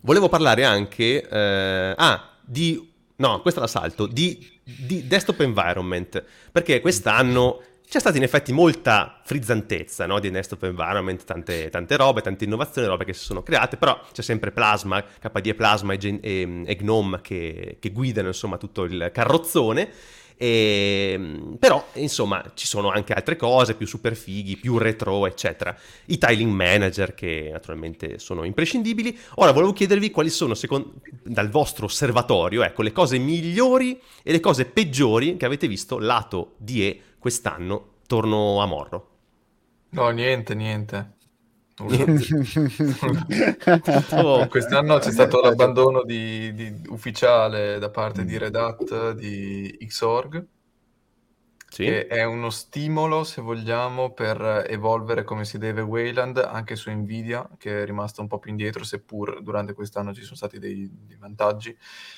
[0.01, 1.27] volevo parlare anche...
[1.27, 2.89] eh, ah, di...
[3.21, 9.21] No, questa la salto, di, di desktop environment, perché quest'anno c'è stata in effetti molta
[9.23, 13.77] frizzantezza no, di desktop environment, tante, tante robe, tante innovazioni, robe che si sono create,
[13.77, 18.57] però c'è sempre Plasma, KDE Plasma e, Gen- e- e Gnome che, che guidano insomma
[18.57, 19.91] tutto il carrozzone.
[20.41, 21.19] E,
[21.59, 25.77] però insomma ci sono anche altre cose più super fighi, più retro eccetera.
[26.05, 29.15] I tiling manager che naturalmente sono imprescindibili.
[29.35, 34.39] Ora volevo chiedervi quali sono secondo, dal vostro osservatorio ecco le cose migliori e le
[34.39, 39.09] cose peggiori che avete visto lato DE quest'anno torno a Morro.
[39.89, 41.17] No, niente, niente.
[44.11, 50.45] Oh, Quest'anno c'è stato l'abbandono di, di- ufficiale da parte di Red Hat di Xorg,
[51.71, 51.95] sì?
[51.95, 57.49] che è uno stimolo, se vogliamo, per evolvere come si deve Wayland anche su Nvidia,
[57.57, 61.17] che è rimasta un po' più indietro, seppur durante quest'anno ci sono stati dei, dei
[61.17, 61.75] vantaggi,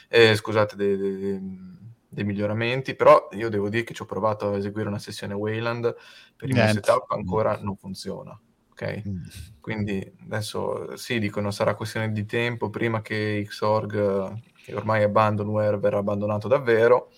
[0.10, 4.58] eh, scusate, dei, dei- dei miglioramenti, però io devo dire che ci ho provato a
[4.58, 5.96] eseguire una sessione Wayland,
[6.36, 8.38] per il mio setup ancora non funziona.
[8.72, 9.08] Ok?
[9.08, 9.53] Mm.
[9.64, 15.06] Quindi adesso sì, dicono sarà questione di tempo prima che Xorg, eh, che ormai è
[15.06, 17.12] abandonware, verrà abbandonato davvero.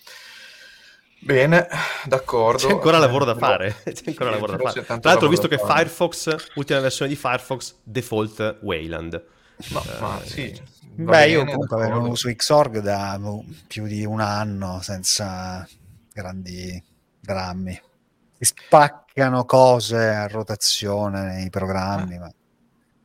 [1.21, 1.67] Bene,
[2.05, 2.67] d'accordo.
[2.67, 3.75] C'è ancora lavoro da Però- fare.
[3.83, 4.85] C'è ancora sì, lavoro da fare.
[4.85, 5.73] Tra l'altro, ho visto che fare.
[5.89, 9.25] Firefox, ultima versione di Firefox, default Wayland.
[9.71, 10.61] Ma, ma Eh, sì.
[10.97, 15.67] va Beh, io comunque avevo uso Xorg da boh, più di un anno senza
[16.13, 16.79] grandi
[17.19, 17.81] drammi.
[18.37, 22.29] Si spaccano cose a rotazione nei programmi, ma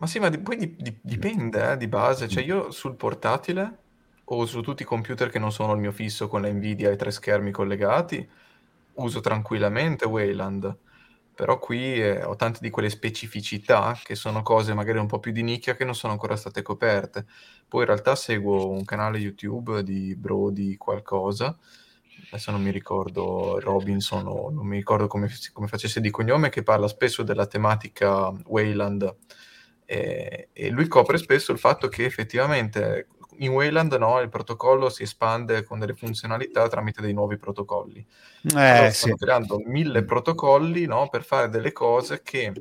[0.00, 2.26] Ma sì, ma di- poi di- di- dipende eh, di base.
[2.28, 3.78] Cioè io sul portatile
[4.24, 6.96] o su tutti i computer che non sono il mio fisso con la Nvidia e
[6.96, 8.26] tre schermi collegati,
[8.94, 10.74] uso tranquillamente Wayland.
[11.34, 15.32] Però qui eh, ho tante di quelle specificità che sono cose magari un po' più
[15.32, 17.26] di nicchia che non sono ancora state coperte.
[17.68, 21.56] Poi in realtà seguo un canale YouTube di Brody qualcosa,
[22.30, 26.62] adesso non mi ricordo Robinson o non mi ricordo come, come facesse di cognome, che
[26.62, 29.14] parla spesso della tematica Wayland
[29.90, 35.02] e, e lui copre spesso il fatto che effettivamente in Wayland no, il protocollo si
[35.02, 38.06] espande con delle funzionalità tramite dei nuovi protocolli.
[38.54, 38.98] eh, Allora sì.
[38.98, 42.52] stanno creando mille protocolli no, per fare delle cose che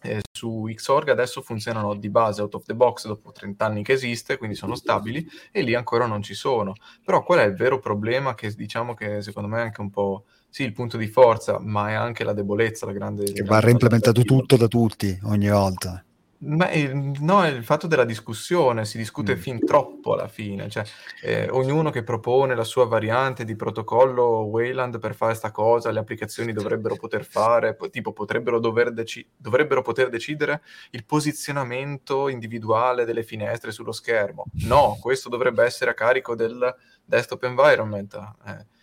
[0.00, 3.92] eh, su Xorg adesso funzionano di base out of the box dopo 30 anni che
[3.92, 6.72] esiste, quindi sono stabili e lì ancora non ci sono.
[7.04, 10.24] Però qual è il vero problema che diciamo che secondo me è anche un po'
[10.48, 14.22] sì, il punto di forza, ma è anche la debolezza, la grande che va reimplementato
[14.22, 16.02] tutto da tutti ogni volta.
[16.40, 19.38] Ma il, no, è il fatto della discussione, si discute mm.
[19.38, 20.84] fin troppo alla fine, cioè
[21.22, 25.98] eh, ognuno che propone la sua variante di protocollo Wayland per fare questa cosa, le
[25.98, 28.60] applicazioni dovrebbero poter fare, tipo potrebbero,
[28.92, 34.44] deci- dovrebbero poter decidere il posizionamento individuale delle finestre sullo schermo.
[34.66, 36.72] No, questo dovrebbe essere a carico del
[37.04, 38.14] desktop environment.
[38.46, 38.77] Eh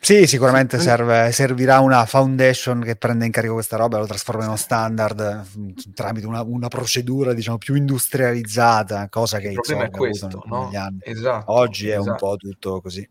[0.00, 4.42] sì, sicuramente serve, servirà una foundation che prende in carico questa roba e lo trasforma
[4.42, 5.46] in uno standard
[5.94, 10.64] tramite una, una procedura diciamo più industrializzata, cosa che il problema è questo, no?
[10.64, 10.98] negli anni.
[11.02, 11.94] Esatto, Oggi esatto.
[11.94, 12.26] è un esatto.
[12.26, 13.08] po' tutto così.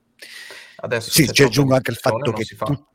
[0.82, 2.86] Adesso sì, ci aggiungo anche il fatto che tu,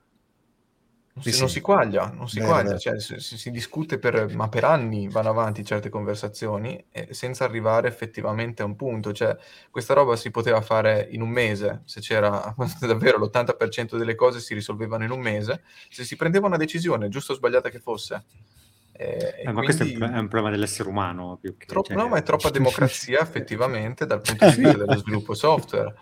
[1.17, 2.77] non si, sì, non si quaglia, non si, quaglia.
[2.77, 7.87] Cioè, si, si, discute per, ma per anni vanno avanti certe conversazioni eh, senza arrivare
[7.87, 9.13] effettivamente a un punto.
[9.13, 9.37] Cioè,
[9.71, 14.55] questa roba si poteva fare in un mese, se c'era davvero l'80% delle cose si
[14.55, 18.25] risolvevano in un mese, se si prendeva una decisione, giusta o sbagliata che fosse.
[18.97, 19.77] Eh, eh, ma quindi...
[19.77, 21.39] questo è un problema dell'essere umano.
[21.41, 21.97] Più che, Troppo, cioè...
[21.97, 25.95] No, ma è troppa democrazia effettivamente dal punto di vista dello sviluppo software.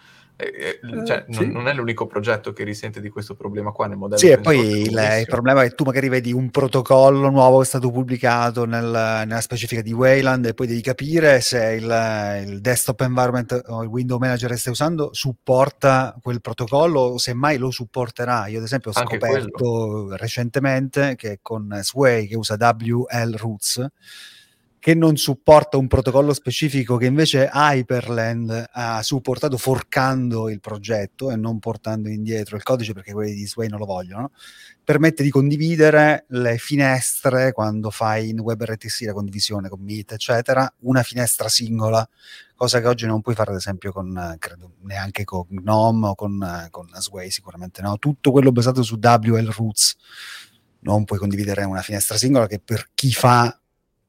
[0.51, 1.45] Eh, cioè, sì.
[1.45, 4.21] non, non, è l'unico progetto che risente di questo problema qua nel modello.
[4.21, 7.65] Sì, e poi il, il, problema è che tu magari vedi un protocollo nuovo che
[7.65, 12.61] è stato pubblicato nel, nella specifica di Wayland e poi devi capire se il, il,
[12.61, 17.59] desktop environment o il window manager che stai usando supporta quel protocollo o se mai
[17.59, 18.47] lo supporterà.
[18.49, 23.87] Io ad esempio ho scoperto recentemente che con Sway che usa WL Roots
[24.83, 31.37] che non supporta un protocollo specifico che invece Hyperland ha supportato forcando il progetto e
[31.37, 34.33] non portando indietro il codice perché quelli di Sway non lo vogliono,
[34.83, 41.05] permette di condividere le finestre quando fai in WebRTC la condivisione con Meet, eccetera, una
[41.05, 42.05] finestra singola,
[42.57, 46.67] cosa che oggi non puoi fare ad esempio con, credo, neanche con GNOME o con,
[46.73, 47.99] con Sway sicuramente no.
[47.99, 49.97] Tutto quello basato su WL Roots
[50.81, 53.57] non puoi condividere una finestra singola che per chi fa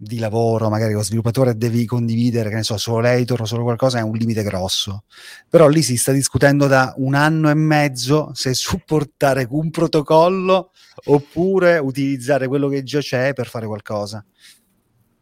[0.04, 4.00] di lavoro, magari lo sviluppatore devi condividere, che ne so, solo l'editor o solo qualcosa,
[4.00, 5.06] è un limite grosso.
[5.50, 10.72] Però lì si sta discutendo da un anno e mezzo se supportare un protocollo
[11.06, 14.24] oppure utilizzare quello che già c'è per fare qualcosa.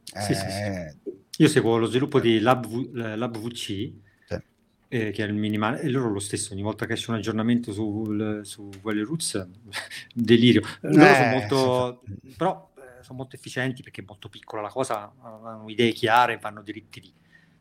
[0.03, 0.35] Sì, eh...
[0.35, 1.19] sì, sì.
[1.37, 3.93] Io seguo lo sviluppo di LabVC, LabVC
[4.93, 7.71] eh, che è il minimale, e loro lo stesso, ogni volta che esce un aggiornamento
[7.71, 9.47] su, su Roots,
[10.13, 10.61] delirio.
[10.81, 12.03] Loro eh, sono molto...
[12.35, 12.70] però
[13.03, 17.13] sono molto efficienti perché è molto piccola la cosa, hanno idee chiare, vanno diritti lì.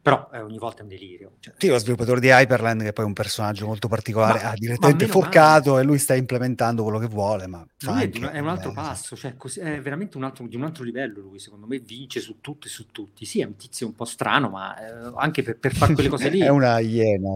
[0.02, 1.32] Però eh, ogni volta è un delirio.
[1.40, 4.54] Cioè, sì, lo sviluppatore di Hyperland, che poi è un personaggio molto particolare, ma, ha
[4.54, 5.82] direttamente forcato male.
[5.82, 7.46] e lui sta implementando quello che vuole.
[7.46, 10.84] Ma è, è, un altro passo, cioè, così, è veramente un altro, di un altro
[10.84, 11.20] livello.
[11.20, 13.26] Lui, secondo me, vince su tutto e su tutti.
[13.26, 16.28] Sì, è un tizio un po' strano, ma eh, anche per, per fare quelle cose
[16.30, 16.40] lì.
[16.40, 17.34] è una iena.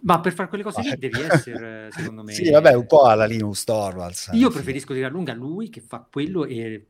[0.00, 2.32] Ma per fare quelle cose lì devi essere, secondo me.
[2.32, 4.30] sì, vabbè, un po' alla Linus Torvalds.
[4.32, 6.86] Io preferisco di gran lunga lui che fa quello e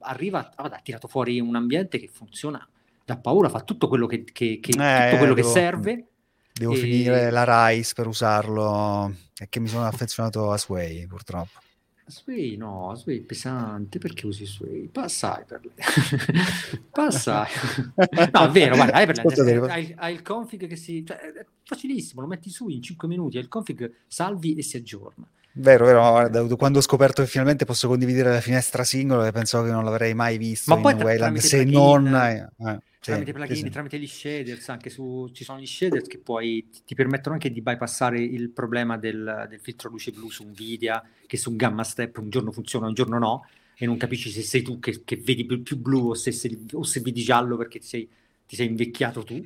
[0.00, 2.64] arriva, vabbè, ha tirato fuori un ambiente che funziona
[3.08, 6.06] da paura, fa tutto quello che, che, che, eh, tutto quello devo, che serve.
[6.52, 6.76] Devo e...
[6.76, 11.58] finire la Rice per usarlo, è che mi sono affezionato a Sway purtroppo.
[12.04, 14.88] Sway no, Sway pesante, perché usi Sway?
[14.88, 16.84] Passai per lei.
[16.90, 17.48] Passai.
[18.32, 21.02] no, è vero, guarda, Hyperland hai, hai il config che si...
[21.06, 24.76] Cioè, è facilissimo, lo metti su in 5 minuti, hai il config, salvi e si
[24.76, 25.26] aggiorna.
[25.52, 29.84] Vero, vero, quando ho scoperto che finalmente posso condividere la finestra singola, pensavo che non
[29.84, 32.14] l'avrei mai visto Ma poi tra, Wayland, se non...
[32.14, 33.70] Eh, tramite plugin, sì.
[33.70, 37.50] tramite gli shaders, anche su, ci sono gli shaders che poi ti, ti permettono anche
[37.50, 42.18] di bypassare il problema del, del, filtro luce blu su Nvidia, che su Gamma Step
[42.18, 43.46] un giorno funziona, un giorno no,
[43.76, 46.66] e non capisci se sei tu che, che vedi più, più blu o se, sei,
[46.72, 48.08] o se, vedi giallo perché ti sei,
[48.46, 49.44] ti sei invecchiato tu.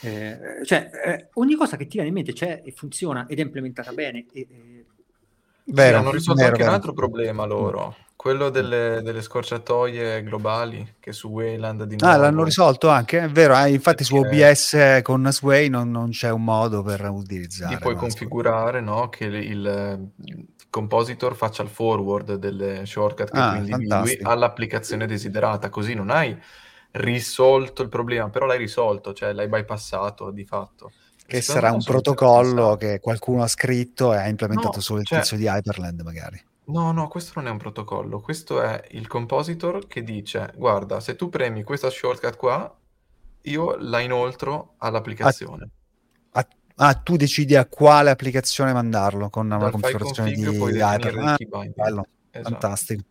[0.00, 3.42] Eh, cioè, eh, ogni cosa che ti viene in mente c'è e funziona ed è
[3.42, 4.26] implementata bene.
[4.32, 4.84] E, e,
[5.68, 6.70] Vero, sì, hanno risolto vero, anche vero.
[6.70, 7.96] un altro problema loro,
[8.26, 12.12] quello delle, delle, scorciatoie globali che su Wayland di nuovo...
[12.12, 13.70] Ah, l'hanno risolto anche, è vero, eh?
[13.70, 17.74] infatti su OBS con Sway non, non, c'è un modo per utilizzare.
[17.74, 19.08] Li puoi configurare, no?
[19.10, 20.10] Che il, il,
[20.68, 26.36] compositor faccia il forward delle shortcut che ah, tu individui all'applicazione desiderata, così non hai
[26.90, 30.90] risolto il problema, però l'hai risolto, cioè l'hai bypassato di fatto
[31.26, 35.20] che sarà un protocollo che qualcuno ha scritto e ha implementato no, solo il cioè,
[35.20, 36.40] tizio di Hyperland magari.
[36.66, 41.14] No, no, questo non è un protocollo, questo è il compositor che dice, guarda, se
[41.14, 42.76] tu premi questa shortcut qua,
[43.42, 45.70] io la inoltro all'applicazione.
[46.32, 51.38] A, a, ah, tu decidi a quale applicazione mandarlo con una configurazione config, di Hyperland.
[51.76, 52.50] Ah, Esatto.
[52.50, 53.02] fantastico.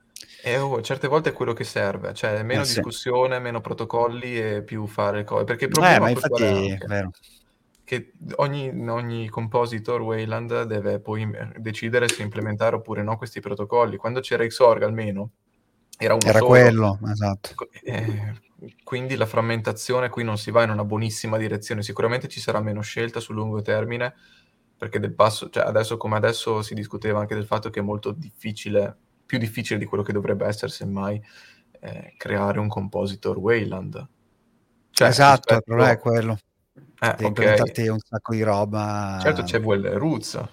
[0.43, 2.75] E oh, certe volte è quello che serve, cioè meno Eh, sì.
[2.75, 5.43] discussione, meno protocolli e più fare cose.
[5.45, 6.75] Perché il Eh, ma è infatti, anche?
[6.75, 7.11] è vero.
[7.85, 13.95] Che ogni, ogni compositor Wayland deve poi decidere se implementare oppure no questi protocolli.
[13.95, 15.29] Quando c'era Xorg almeno
[15.97, 16.49] era uno Era solo.
[16.49, 17.51] quello, esatto.
[17.83, 18.33] Eh,
[18.83, 21.83] quindi la frammentazione qui non si va in una buonissima direzione.
[21.83, 24.13] Sicuramente ci sarà meno scelta sul lungo termine,
[24.77, 28.11] perché del passo, cioè adesso come adesso si discuteva anche del fatto che è molto
[28.11, 31.21] difficile, più difficile di quello che dovrebbe essere semmai,
[31.79, 34.07] eh, creare un compositor Wayland.
[34.89, 36.37] Cioè, esatto, rispetto- è quello.
[36.99, 37.25] Eh, Devi ok.
[37.27, 39.19] implementarti un sacco di roba.
[39.21, 40.43] Certo c'è VL Roots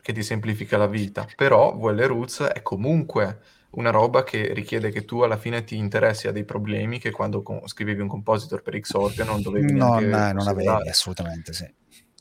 [0.00, 3.40] che ti semplifica la vita, però VL Roots è comunque
[3.70, 7.42] una roba che richiede che tu alla fine ti interessi a dei problemi che quando
[7.42, 11.70] co- scrivevi un compositor per Xorg non dovevi non, neanche eh, non avevi, assolutamente sì.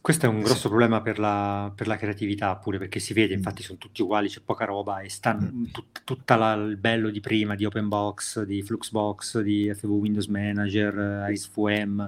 [0.02, 0.68] Questo è un grosso Sì.
[0.70, 3.38] problema per la, per la creatività pure, perché si vede, Mm.
[3.38, 5.66] infatti sono tutti uguali, c'è poca roba e sta Mm.
[5.72, 11.26] tut- tutta la- il bello di prima, di OpenBox, di Fluxbox, di FV Windows Manager,
[11.30, 12.08] eh, sono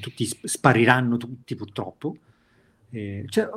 [0.00, 2.16] tutti, sp- spariranno tutti purtroppo.
[2.90, 3.48] E c'è,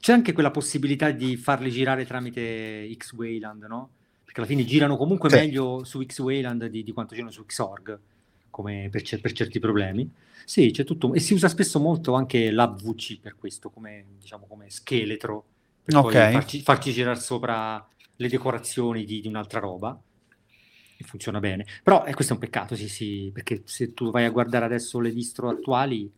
[0.00, 3.90] c'è anche quella possibilità di farli girare tramite X-Wayland, no?
[4.24, 5.36] Perché alla fine girano comunque Sì.
[5.36, 7.98] meglio su X-Wayland di, di quanto girano su Xorg,
[8.50, 10.10] come per, per certi problemi.
[10.44, 14.70] Sì, c'è tutto, e si usa spesso molto anche l'AVC per questo, come, diciamo, come
[14.70, 15.44] scheletro,
[15.84, 16.12] per Ok.
[16.12, 19.98] poi farci, farci girare sopra le decorazioni di, di un'altra roba.
[21.00, 21.64] E funziona bene.
[21.84, 24.98] Però eh, questo è un peccato, sì, sì, perché se tu vai a guardare adesso
[24.98, 26.12] le distro attuali,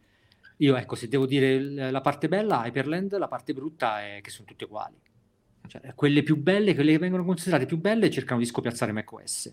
[0.56, 4.48] io ecco, se devo dire la parte bella, Hyperland, la parte brutta è che sono
[4.48, 4.96] tutte uguali.
[5.66, 9.52] Cioè, quelle più belle, quelle che vengono considerate più belle, cercano di scopiazzare macOS.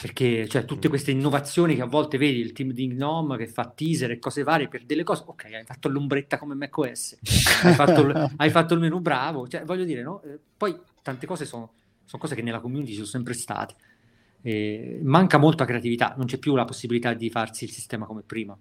[0.00, 3.68] Perché cioè, tutte queste innovazioni che a volte vedi il team di Gnome che fa
[3.68, 7.18] teaser e cose varie per delle cose, ok, hai fatto l'ombretta come macOS,
[7.62, 10.20] hai fatto il, hai fatto il menu bravo, cioè, voglio dire, no?
[10.22, 11.72] Eh, poi tante cose sono,
[12.08, 13.74] sono cose che nella community sono sempre state.
[14.40, 18.56] Eh, manca molta creatività, non c'è più la possibilità di farsi il sistema come prima.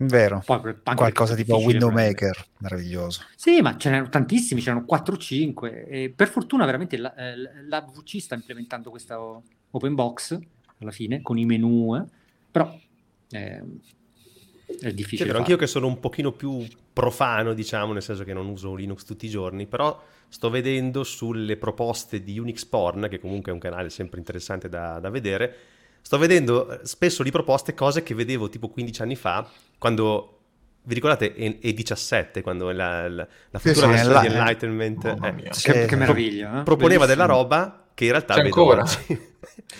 [0.00, 0.40] Vero.
[0.46, 1.90] Poi, Qualcosa tipo Window.
[1.90, 3.22] Maker, meraviglioso.
[3.34, 7.34] Sì, ma ce n'erano tantissimi, c'erano 4-5 e per fortuna veramente la, eh,
[7.66, 10.38] la VC sta implementando questa o- open box
[10.78, 12.04] alla fine con i menu, eh,
[12.52, 12.72] però
[13.30, 13.62] eh,
[14.80, 15.24] è Sì, difficile.
[15.24, 15.38] però farlo.
[15.38, 19.26] anch'io che sono un pochino più profano, diciamo, nel senso che non uso Linux tutti
[19.26, 23.90] i giorni, però sto vedendo sulle proposte di Unix Porn, che comunque è un canale
[23.90, 25.54] sempre interessante da, da vedere,
[26.00, 29.48] sto vedendo eh, spesso di proposte cose che vedevo tipo 15 anni fa,
[29.78, 30.32] quando...
[30.88, 34.38] Vi ricordate E- E17, quando la, la, la futura sì, versione di eh.
[34.38, 35.52] Enlightenment eh.
[35.52, 36.60] Sì, Che, che meraviglia.
[36.60, 36.62] eh?
[36.62, 37.42] proponeva della Bellissimo.
[37.42, 38.82] roba che in realtà C'è vedo ancora?
[38.82, 39.06] oggi.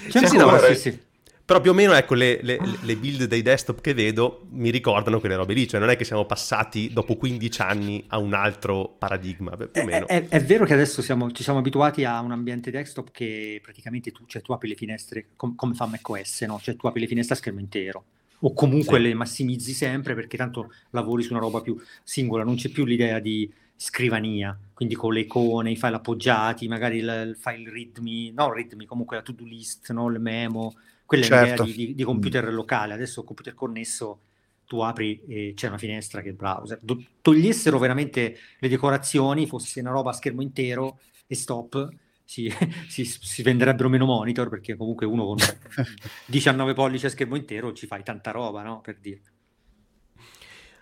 [0.09, 1.01] C'è sì, ancora, no, ma- sì, sì.
[1.49, 5.19] Però più o meno ecco le, le- le build dei desktop che vedo mi ricordano
[5.19, 8.95] quelle robe lì, cioè non è che siamo passati dopo 15 anni a un altro
[8.99, 10.07] paradigma, più o È, meno.
[10.09, 14.13] è- è vero che adesso siamo- ci siamo abituati a un ambiente desktop che praticamente
[14.13, 16.61] tu, cioè, tu apri le finestre com- come fa macOS, no?
[16.61, 18.05] Cioè tu apri le finestre a schermo intero
[18.41, 19.05] o comunque Sì.
[19.05, 23.21] le massimizzi sempre perché tanto lavori su una roba più singola, non c'è più l'idea
[23.21, 28.53] di scrivania, quindi con le icone, i file appoggiati, magari il, il file readme, no
[28.53, 30.09] readme, comunque la to-do list, no?
[30.11, 30.75] il memo,
[31.09, 31.63] quella è Certo.
[31.63, 34.21] l'idea di, di- di computer locale, adesso computer connesso
[34.67, 36.79] tu apri e c'è una finestra che è il browser.
[36.83, 41.89] Do- togliessero veramente le decorazioni, fosse una roba a schermo intero e stop,
[42.25, 42.53] si,
[42.89, 45.37] si- si venderebbero meno monitor perché comunque uno con
[46.27, 48.81] 19 pollici a schermo intero ci fai tanta roba, no?
[48.83, 49.23] Per dire.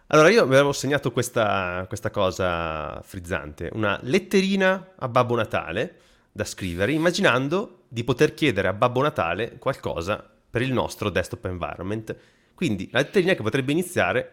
[0.08, 6.00] Allora io mi avevo segnato questa, questa cosa frizzante, una letterina a Babbo Natale
[6.36, 12.14] da scrivere, immaginando di poter chiedere a Babbo Natale qualcosa per il nostro desktop environment.
[12.54, 14.30] Quindi la letterina che potrebbe iniziare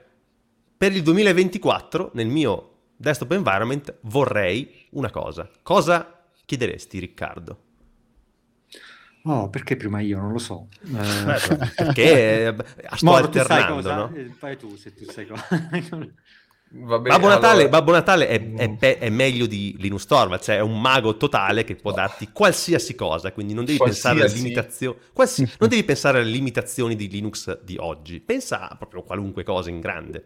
[0.77, 5.49] per il 2024 nel mio desktop environment vorrei una cosa.
[5.61, 7.59] Cosa chiederesti Riccardo?
[9.25, 10.19] Oh, perché prima io?
[10.19, 10.67] Non lo so.
[10.83, 12.55] Eh, Eh, perché eh,
[12.95, 14.13] sto sai alternando, no?
[14.13, 15.47] Eh, Fai tu se tu sai cosa.
[16.75, 18.57] Va bene, Babbo Natale, allora- Babbo Natale è, Mm.
[18.57, 22.29] è pe- è meglio di Linus Torvalds, cioè è un mago totale che può darti
[22.31, 27.07] qualsiasi cosa, quindi non devi pensare alle limitazioni, qualsi- non devi pensare alle limitazioni di
[27.09, 30.25] Linux di oggi, pensa a proprio qualunque cosa in grande.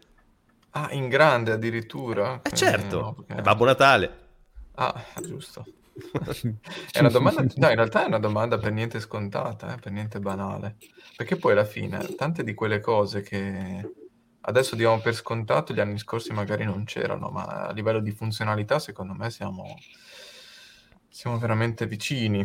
[0.71, 2.39] Ah, in grande addirittura?
[2.43, 4.11] Eh certo, no, perché- è Babbo Natale.
[4.75, 5.65] Ah, giusto.
[6.91, 10.19] È una domanda, no, in realtà è una domanda per niente scontata, eh, per niente
[10.19, 10.75] banale.
[11.15, 13.89] Perché poi alla fine tante di quelle cose che
[14.47, 18.79] adesso diamo per scontato gli anni scorsi magari non c'erano, ma a livello di funzionalità
[18.79, 19.77] secondo me siamo,
[21.09, 22.39] siamo veramente vicini.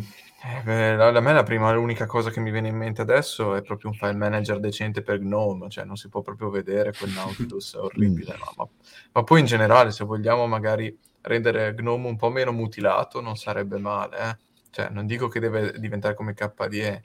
[0.45, 3.91] Eh, a me la prima, l'unica cosa che mi viene in mente adesso è proprio
[3.91, 8.35] un file manager decente per GNOME, cioè non si può proprio vedere quel Nautilus orribile,
[8.37, 8.53] no?
[8.57, 8.67] ma,
[9.13, 13.77] ma poi in generale se vogliamo magari rendere GNOME un po' meno mutilato non sarebbe
[13.77, 14.37] male, eh.
[14.71, 17.03] Cioè, non dico che deve diventare come KDE,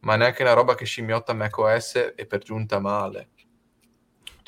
[0.00, 3.30] ma neanche una roba che scimmiotta macOS e per giunta male.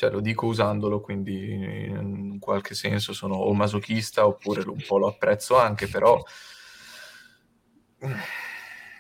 [0.01, 5.09] Cioè, lo dico usandolo, quindi in qualche senso sono o masochista oppure un po' lo
[5.09, 6.19] apprezzo anche, però...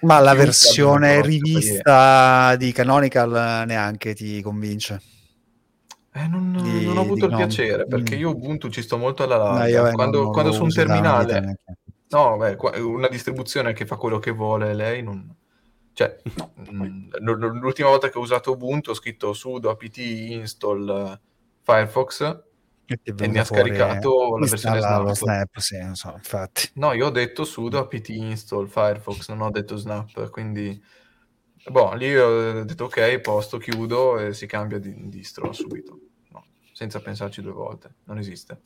[0.03, 5.01] Ma la versione rivista di Canonical neanche ti convince?
[6.13, 7.37] Eh, non, di, non, ho avuto il no.
[7.39, 9.85] piacere perché io Ubuntu ci sto molto alla larga.
[9.85, 11.61] No, quando, non, quando su un terminale,
[12.09, 15.35] no, beh, una distribuzione che fa quello che vuole lei, non,
[16.01, 16.17] cioè,
[16.73, 21.21] mm, l'ultima volta che ho usato Ubuntu ho scritto sudo apt install
[21.61, 22.43] Firefox
[22.87, 25.13] e, e mi ha scaricato la versione Snap.
[25.13, 26.71] Snap sì, so, infatti.
[26.77, 30.83] No, io ho detto sudo apt install Firefox, non ho detto Snap, quindi
[31.67, 36.01] Boh, lì ho detto ok, posto, chiudo e si cambia di distro subito.
[36.31, 38.63] No, senza pensarci due volte, non esiste.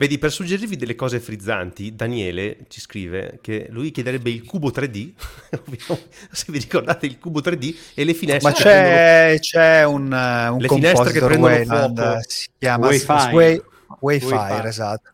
[0.00, 5.12] Vedi, per suggerirvi delle cose frizzanti, Daniele ci scrive che lui chiederebbe il cubo 3D,
[6.32, 8.50] se vi ricordate il cubo 3D e le finestre.
[8.50, 9.38] Ma c'è, prendono...
[9.40, 12.20] c'è un, uh, un le finestre che prendono Wayland, fuoco.
[12.26, 13.62] si chiama Wayfire, Way,
[14.00, 15.10] Wayfire, Wayfire esatto.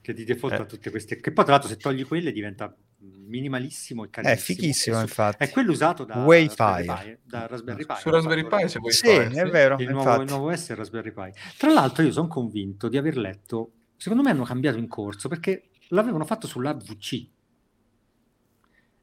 [0.00, 0.62] Che di default eh.
[0.62, 4.36] ha tutte queste, che poi tra l'altro se togli quelle diventa minimalissimo e carissimo.
[4.36, 5.42] È fighissimo, infatti.
[5.42, 7.18] È quello usato da Wayfire.
[7.24, 7.94] Da Raspberry Pi.
[7.98, 9.78] Su Raspberry Pi se vuoi Sì, è vero.
[9.80, 11.32] Il nuovo, il nuovo, S è Raspberry Pi.
[11.56, 15.70] Tra l'altro io sono convinto di aver letto, secondo me hanno cambiato in corso, perché
[15.88, 17.26] l'avevano fatto sull'AVC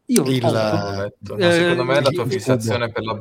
[0.07, 0.43] io il...
[0.43, 1.35] ho letto.
[1.37, 3.19] Eh, secondo me la tua fissazione per la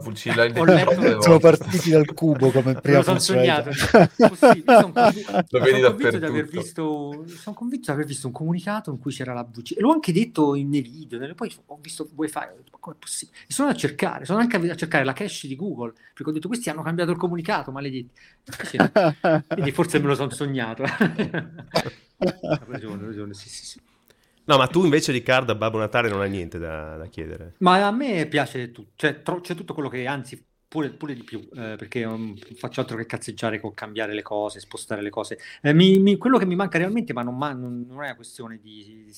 [0.65, 3.71] letto Sono partiti dal cubo come prima sono sognato.
[3.73, 4.93] sono convinto,
[5.49, 6.19] Lo vedi dappertutto.
[6.19, 9.79] Di aver visto, sono convinto di aver visto un comunicato in cui c'era la VC.
[9.79, 11.35] E l'ho anche detto nei video.
[11.35, 12.37] Poi ho visto wifi.
[12.37, 13.39] Ho detto, ma com'è possibile?
[13.49, 14.27] E sono a cercare.
[14.27, 15.93] Sono anche a cercare la cache di Google.
[16.13, 18.11] Perché ho detto, questi hanno cambiato il comunicato, maledetti.
[19.49, 20.83] Quindi forse me lo sono sognato.
[20.83, 20.91] ha
[22.67, 23.33] ragione, ha ragione.
[23.33, 23.81] Sì, sì, sì.
[24.47, 27.55] No, ma tu invece, Riccardo, a Babbo Natale non hai niente da, da chiedere.
[27.59, 31.23] Ma a me piace tutto, cioè, tro- c'è tutto quello che, anzi, pure, pure di
[31.23, 35.39] più, eh, perché um, faccio altro che cazzeggiare con cambiare le cose, spostare le cose.
[35.63, 38.17] Eh, mi, mi, quello che mi manca realmente, ma non, ma, non, non è una
[38.17, 39.11] questione di,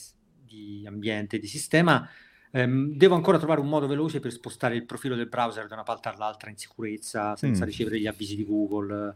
[0.45, 2.09] di, ambiente, di sistema,
[2.53, 5.83] ehm, devo ancora trovare un modo veloce per spostare il profilo del browser da una
[5.83, 7.67] parte all'altra in sicurezza, senza mm.
[7.67, 9.15] ricevere gli avvisi di Google.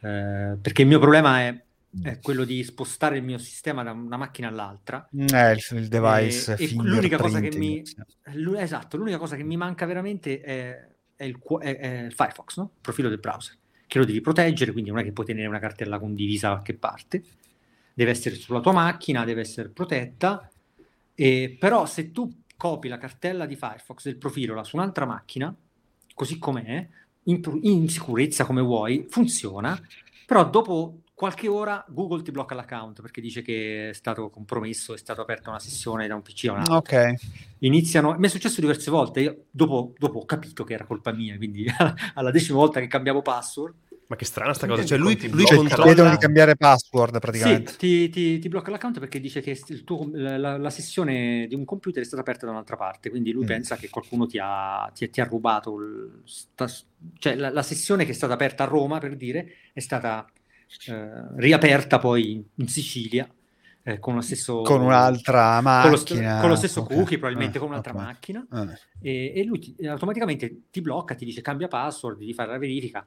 [0.00, 1.62] Eh, perché il mio problema è
[2.00, 5.06] è quello di spostare il mio sistema da una macchina all'altra.
[5.10, 7.82] Eh, il, il device e, e l'unica cosa che mi
[8.56, 12.70] esatto, l'unica cosa che mi manca veramente è, è, il, è, è il, Firefox, no?
[12.74, 15.58] il profilo del browser, che lo devi proteggere, quindi non è che puoi tenere una
[15.58, 17.22] cartella condivisa da qualche parte,
[17.92, 20.50] deve essere sulla tua macchina, deve essere protetta,
[21.14, 25.54] e, però se tu copi la cartella di Firefox del profilo su un'altra macchina,
[26.14, 26.88] così com'è,
[27.24, 29.78] in, in sicurezza come vuoi, funziona,
[30.26, 34.98] però dopo qualche ora Google ti blocca l'account perché dice che è stato compromesso, è
[34.98, 36.74] stata aperta una sessione da un PC a un altro.
[36.74, 37.14] Ok.
[37.58, 41.36] Iniziano, mi è successo diverse volte, io dopo, dopo ho capito che era colpa mia,
[41.36, 41.64] quindi
[42.14, 43.74] alla decima volta che cambiavo password
[44.08, 45.84] ma che strana sta cosa, cioè lui, lui cioè, controlla...
[45.84, 47.70] chiedono di cambiare password praticamente.
[47.70, 51.64] Sì, ti, ti, ti, blocca l'account perché dice che tuo, la, la, sessione di un
[51.64, 53.46] computer è stata aperta da un'altra parte, quindi lui mm.
[53.46, 56.68] pensa che qualcuno ti ha, ti, ti ha rubato, il, sta,
[57.16, 60.26] cioè la, la, sessione che è stata aperta a Roma, per dire, è stata
[61.36, 63.28] riaperta poi in Sicilia.
[63.84, 66.96] Eh, con, lo stesso, con un'altra macchina con lo, st- con lo stesso okay.
[66.96, 68.04] cookie probabilmente eh, con un'altra okay.
[68.04, 68.78] macchina eh.
[69.00, 73.04] e, e, lui ti, automaticamente ti blocca ti dice cambia password di fare la verifica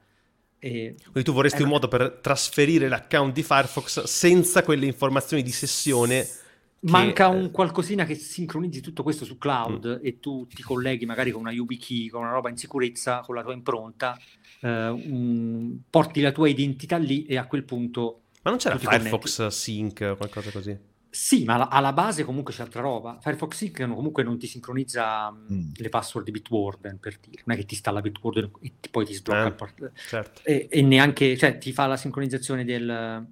[0.59, 5.51] e, Quindi tu vorresti un modo per trasferire l'account di Firefox senza quelle informazioni di
[5.51, 6.27] sessione
[6.91, 10.05] Manca un qualcosina che sincronizzi tutto questo su cloud mm.
[10.05, 13.41] e tu ti colleghi magari con una YubiKey, con una roba in sicurezza, con la
[13.41, 14.17] tua impronta
[14.61, 18.21] eh, un, porti la tua identità lì e a quel punto...
[18.43, 19.55] Ma non c'era Firefox connetti.
[19.55, 20.77] Sync o qualcosa così?
[21.09, 23.17] Sì, ma alla base comunque c'è altra roba.
[23.21, 25.71] Firefox Sync comunque non ti sincronizza mm.
[25.75, 27.41] le password di Bitwarden, per dire.
[27.45, 30.41] Non è che ti installa Bitwarden e poi ti sblocca eh, il port- certo.
[30.43, 33.25] e, e, neanche, cioè ti fa la sincronizzazione del,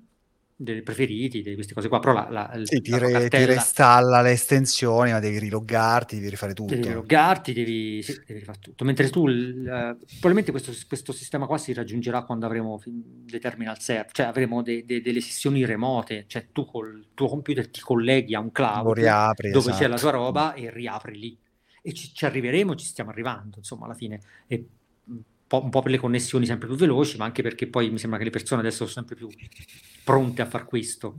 [0.55, 3.27] dei preferiti, di queste cose qua, però la, la, sì, ti, re, cartella...
[3.27, 6.73] ti, reinstalla le estensioni, ma devi riloggarti, devi rifare tutto.
[6.73, 8.85] Devi riloggarti, devi, sì, devi rifare tutto.
[8.85, 14.11] Mentre tu, uh, probabilmente questo, questo, sistema qua si raggiungerà quando avremo dei terminal server,
[14.11, 18.39] cioè avremo de, de, delle sessioni remote, cioè tu col tuo computer ti colleghi a
[18.39, 19.83] un cloud riapri, dove esatto.
[19.83, 21.37] c'è la tua roba e riapri lì.
[21.81, 24.21] E ci, ci arriveremo, ci stiamo arrivando, insomma, alla fine.
[24.47, 24.65] E,
[25.59, 28.25] un po' per le connessioni sempre più veloci, ma anche perché poi mi sembra che
[28.25, 29.27] le persone adesso sono sempre più
[30.03, 31.15] pronte a far questo.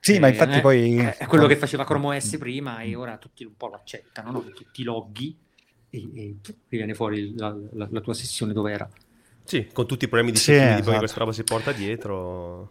[0.00, 0.96] Sì, eh, ma infatti eh, poi...
[0.96, 4.44] È quello che faceva Chrome OS prima e ora tutti un po' lo accettano, no?
[4.54, 5.36] tutti i loghi
[5.90, 6.36] e, e
[6.68, 8.88] viene fuori la, la, la, tua sessione dove era.
[9.44, 10.90] Sì, con tutti i problemi di sì, security esatto.
[10.90, 12.70] poi questa roba si porta dietro.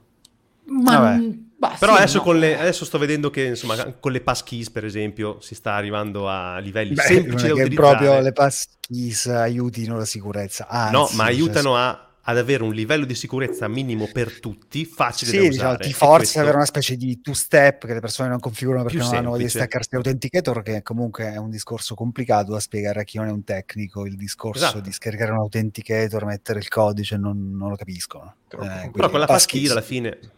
[0.66, 1.20] Ma
[1.64, 2.60] Bah, Però sì, adesso, no, con le- eh.
[2.60, 6.94] adesso sto vedendo che insomma con le passkeys per esempio si sta arrivando a livelli
[6.94, 7.96] Beh, semplici da utilizzare.
[7.96, 10.68] proprio le passkeys aiutino la sicurezza.
[10.68, 14.86] Anzi, No, ma cioè, aiutano a- ad avere un livello di sicurezza minimo per tutti,
[14.86, 15.84] facile Sì, da diciamo, usare.
[15.84, 18.84] ti E forza questo- ad avere una specie di two-step che le persone non configurano
[18.84, 19.66] perché Più non hanno voglia di semplice.
[19.82, 23.44] staccarsi l'authenticator, che comunque è un discorso complicato da spiegare a chi non è un
[23.44, 24.06] tecnico.
[24.06, 24.80] Il discorso Esatto.
[24.80, 28.36] di scaricare un authenticator, mettere il codice, non, non lo capiscono.
[28.50, 28.90] Eh.
[28.94, 30.18] Però con la passkey alla fine...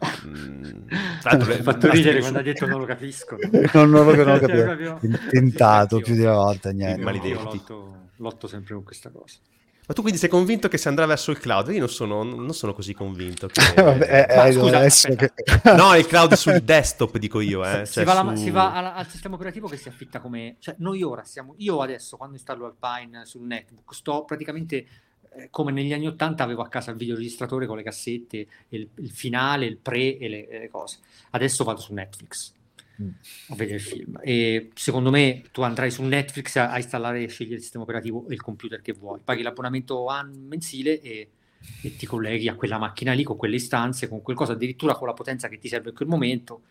[1.20, 3.36] tra l'altro Mi ha fatto ridere quando ha detto non lo capisco.
[3.72, 4.64] non, non lo, non lo Cioè, capivo.
[4.64, 4.98] proprio-
[5.30, 7.00] Tentato Sì, più di una volta, niente.
[7.28, 9.36] Io lotto, lotto sempre con questa cosa.
[9.88, 11.68] Ma tu quindi sei convinto che si andrà verso il cloud?
[11.68, 13.46] Io non sono, non sono così convinto.
[13.46, 13.60] Che...
[13.80, 15.32] Vabbè, Ma eh, scusa, che-
[15.76, 17.64] No, il cloud sul desktop dico io.
[17.64, 17.86] Eh.
[17.86, 20.56] si, cioè va, alla- su- si va alla- al sistema operativo che si affitta come...
[20.58, 21.54] Cioè, noi ora siamo...
[21.58, 24.86] Io adesso, quando installo Alpine sul netbook, sto praticamente
[25.36, 29.10] eh, come negli anni 80 avevo a casa il videoregistratore con le cassette, il, il
[29.10, 30.98] finale, il pre e le, le cose.
[31.30, 32.52] Adesso vado su Netflix.
[33.48, 34.18] A vedere il film.
[34.22, 38.26] E secondo me tu andrai su Netflix a, a installare e scegliere il sistema operativo
[38.28, 39.20] e il computer che vuoi.
[39.22, 41.30] Paghi l'abbonamento mensile e,
[41.82, 45.14] e ti colleghi a quella macchina lì con quelle istanze, con qualcosa addirittura con la
[45.14, 46.62] potenza che ti serve in quel momento.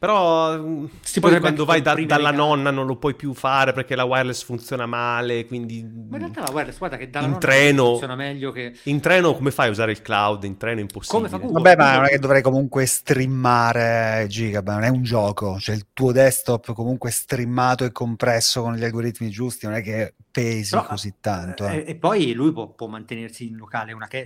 [0.00, 0.58] Però
[1.02, 4.42] Si poi quando vai da- dalla nonna non lo puoi più fare perché la wireless
[4.44, 5.82] funziona male, quindi...
[5.82, 8.78] Ma in realtà la wireless, guarda che dalla In nonna treno- funziona meglio che...
[8.84, 10.44] In treno come fai a usare il cloud?
[10.44, 11.28] In treno è impossibile.
[11.28, 11.62] Come fa Google?
[11.62, 15.88] Vabbè, ma non è che dovrei comunque streamare Gigabyte, non è un gioco, cioè il
[15.92, 20.86] tuo desktop comunque streamato e compresso con gli algoritmi giusti, non è che pesi Però,
[20.86, 21.66] così tanto.
[21.68, 21.84] eh, eh.
[21.88, 24.24] E, poi lui può, può mantenersi in locale una cache.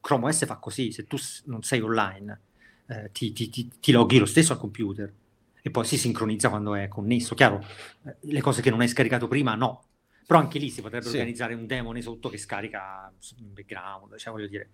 [0.00, 1.16] Chrome OS fa così, se tu
[1.46, 2.42] non sei online
[2.88, 5.12] eh, ti, ti, ti, ti loghi lo stesso al computer
[5.62, 7.34] e poi si sincronizza quando è connesso.
[7.34, 7.64] Chiaro,
[8.04, 9.84] eh, le cose che non hai scaricato prima no,
[10.26, 11.16] però anche lì si potrebbe Sì.
[11.16, 14.68] organizzare un demone sotto che scarica in background, cioè voglio dire,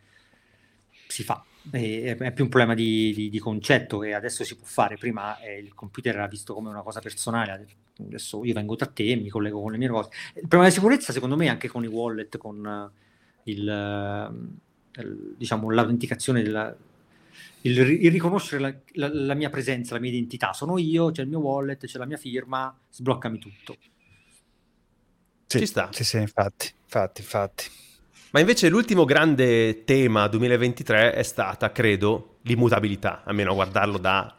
[1.07, 1.45] si fa.
[1.71, 4.97] E- è più un problema di, di- di concetto e adesso si può fare.
[4.97, 7.67] Prima eh, il computer era visto come una cosa personale,
[7.99, 10.11] adesso io vengo da te, mi collego con le mie cose.
[10.35, 12.91] Il problema di sicurezza, secondo me, anche con i wallet, con
[13.45, 16.75] il, eh, il- diciamo, l'autenticazione della.
[17.63, 18.75] Il, il riconoscere la,
[19.09, 22.07] la- la mia presenza, la mia identità, sono io, c'è il mio wallet, c'è la
[22.07, 23.77] mia firma, sbloccami tutto.
[25.47, 25.89] Sì, ci sta.
[25.93, 27.65] Sì, sì, infatti, infatti, infatti.
[28.31, 34.35] Ma invece l'ultimo grande tema 2023 è stata, credo, l'immutabilità, almeno a guardarlo da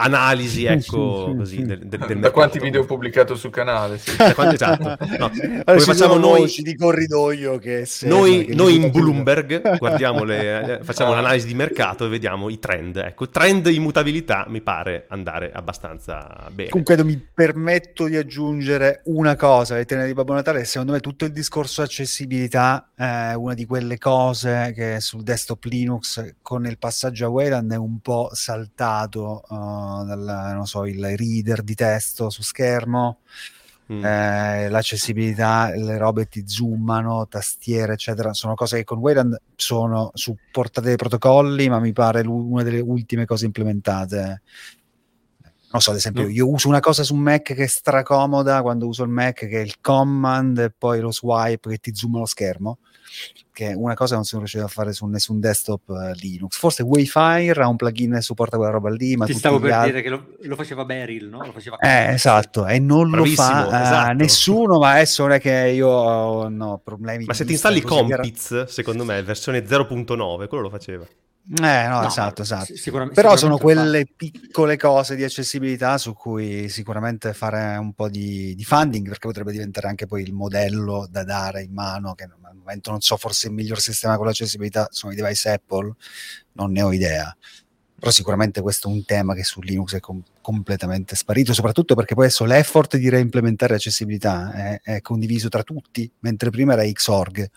[0.00, 3.98] analisi, ecco, così, del, del, del da quanti video ho pubblicato sul canale?
[3.98, 4.16] Sì.
[4.16, 4.96] Da quanti- esatto.
[5.18, 5.30] No,
[5.64, 10.78] Allora, facciamo noi, voci di corridoio che sembrano noi, che noi in Bloomberg guardiamo le,
[10.78, 11.14] eh, facciamo Ah.
[11.14, 12.96] un'analisi di mercato e vediamo i trend.
[12.96, 16.68] Ecco, trend immutabilità mi pare andare abbastanza bene.
[16.70, 21.32] Comunque mi permetto di aggiungere una cosa all'interno di Babbo Natale, secondo me tutto il
[21.32, 27.28] discorso accessibilità è una di quelle cose che sul desktop Linux con il passaggio a
[27.28, 33.18] Wayland è un po' saltato uh, dal, non so, il reader di testo su schermo,
[33.90, 34.04] Mm.
[34.04, 40.88] eh, l'accessibilità, le robe ti zoomano, tastiere, eccetera, sono cose che con Wayland sono supportate
[40.88, 44.42] dai protocolli, ma mi pare l'u- una delle ultime cose implementate.
[45.70, 46.28] Non so, ad esempio, No.
[46.28, 49.60] io uso una cosa su Mac che è stracomoda quando uso il Mac, che è
[49.60, 52.78] il command e poi lo swipe che ti zooma lo schermo,
[53.52, 56.56] che è una cosa che non sono riuscito a fare su nessun desktop eh, Linux.
[56.58, 59.72] Forse Wayfire ha un plugin che supporta quella roba lì, ma Ti tutti stavo per
[59.72, 61.44] altri- dire che lo, lo faceva Beryl, no?
[61.44, 64.12] Lo faceva eh, esatto, e non Bravissimo, lo fa eh, esatto.
[64.14, 67.24] nessuno, ma adesso non è che io ho no, problemi.
[67.24, 71.04] Ma di se ti installi Compiz, secondo me, versione 0.9, quello lo faceva.
[71.50, 72.66] Eh, no, No, esatto, esatto.
[72.66, 73.62] si- sicuramen- Però sicuramente sono lo fa.
[73.64, 79.26] quelle piccole cose di accessibilità su cui sicuramente fare un po' di, di funding, perché
[79.28, 82.26] potrebbe diventare anche poi il modello da dare in mano, che
[82.68, 85.94] momento non so, forse il miglior sistema con l'accessibilità sono i device Apple,
[86.52, 87.34] non ne ho idea.
[87.98, 92.14] Però sicuramente questo è un tema che su Linux è com- completamente sparito, soprattutto perché
[92.14, 97.50] poi adesso l'effort di reimplementare accessibilità è, è condiviso tra tutti, mentre prima era Xorg.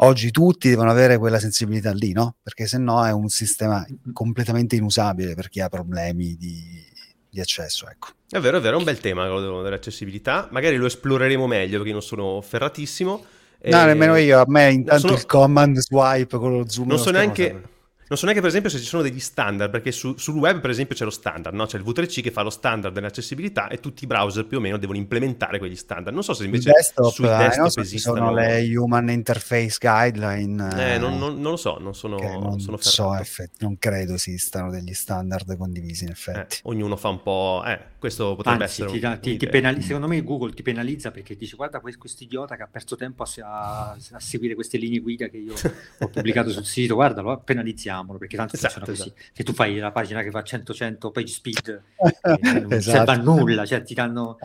[0.00, 2.36] Oggi tutti devono avere quella sensibilità lì, no?
[2.42, 6.84] Perché se no è un sistema completamente inusabile per chi ha problemi di,
[7.28, 8.08] di accesso, ecco.
[8.28, 10.48] È vero, è vero, è un bel tema quello dell'accessibilità.
[10.52, 13.24] Magari lo esploreremo meglio perché non sono ferratissimo.
[13.60, 16.98] No, E- nemmeno io, a me intanto sono- il command swipe con lo zoom Non
[16.98, 17.68] so, neanche, serve.
[18.08, 20.70] Non so neanche, per esempio, se ci sono degli standard, perché su- sul web, per
[20.70, 21.66] esempio, c'è lo standard, no?
[21.66, 24.76] C'è il V3C che fa lo standard dell'accessibilità e tutti i browser più o meno
[24.78, 26.14] devono implementare quegli standard.
[26.14, 28.16] Non so se invece desktop, sui eh, desktop non so, ci esistano...
[28.16, 30.94] sono le Human Interface Guideline.
[30.94, 34.14] Eh, non, non- non lo so, non sono, che non sono so, effetti, non credo
[34.14, 36.58] esistano degli standard condivisi in Eh, effetti.
[36.62, 37.62] ognuno fa un po'...
[37.66, 41.10] Eh, questo potrebbe Anzi, essere ti un- ti- ti penali- secondo me Google ti penalizza
[41.10, 45.00] perché dice guarda questo idiota che ha perso tempo a, a- a seguire queste linee
[45.00, 45.52] guida che io
[45.98, 47.97] ho pubblicato sul sito, guardalo, penalizziamo.
[47.98, 49.08] Ignoriamolo, perché tanto Esatto, funziona così.
[49.08, 49.32] esatto.
[49.32, 51.82] Se tu fai la pagina che fa 100-100 page speed,
[52.22, 52.96] eh, non Esatto.
[52.96, 54.38] serve a nulla, cioè ti danno...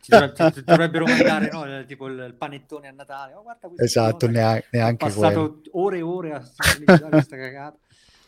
[0.00, 3.34] ti dovre- ti- dovrebbero mandare no, il- tipo il, il panettone a Natale.
[3.34, 5.20] Oh, guarda Esatto, cosa, neanche, ho neanche quello.
[5.20, 6.42] passato ore e ore a
[7.10, 7.76] questa cagata.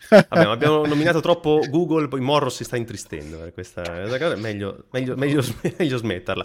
[0.08, 4.86] Vabbè, abbiamo nominato troppo Google, poi Morro si sta intristendo per questa, questa cosa, meglio,
[4.90, 5.42] meglio, meglio,
[5.78, 6.44] meglio smetterla.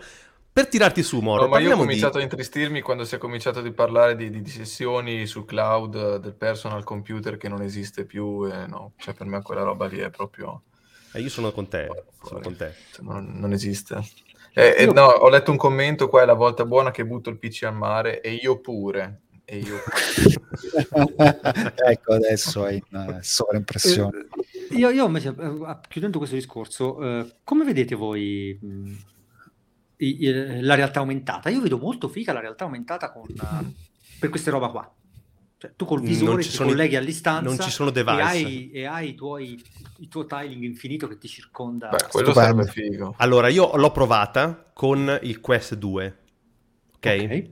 [0.56, 1.88] Per tirarti su, Morro, No, ma io ho parliamo di...
[1.88, 5.96] cominciato a intristirmi quando si è cominciato di parlare di, di, di sessioni sul cloud
[5.96, 8.48] eh, del personal computer che non esiste più.
[8.50, 10.62] E no, cioè per me quella roba lì è proprio...
[11.12, 12.44] Eh, io sono con te, fuori, sono fuori.
[12.44, 12.74] con te.
[12.90, 14.02] Cioè, non, non esiste.
[14.54, 17.30] E, e Io- no, ho letto un commento qua, è la volta buona che butto
[17.30, 19.24] il PC al mare e io pure.
[19.44, 19.76] E io
[21.86, 24.28] ecco, adesso in eh, sovraimpressione.
[24.72, 28.58] Eh, io, io invece, eh, chiudendo questo discorso, eh, come vedete voi
[29.98, 31.50] la realtà aumentata?
[31.50, 33.74] Io vedo molto figa la realtà aumentata con, eh,
[34.20, 34.94] per queste roba qua.
[35.58, 38.22] Cioè, tu col visore ci ti sono i- colleghi all'istanza non ci sono e device.
[38.22, 39.64] hai, e hai i tuoi
[40.00, 41.90] il tuo tiling infinito che ti circonda.
[41.90, 42.64] Beh, quello Stupendo.
[42.64, 43.16] sarebbe figo.
[43.20, 46.18] Allora, io l'ho provata con il Quest 2,
[46.96, 47.06] ok?
[47.24, 47.50] Ok.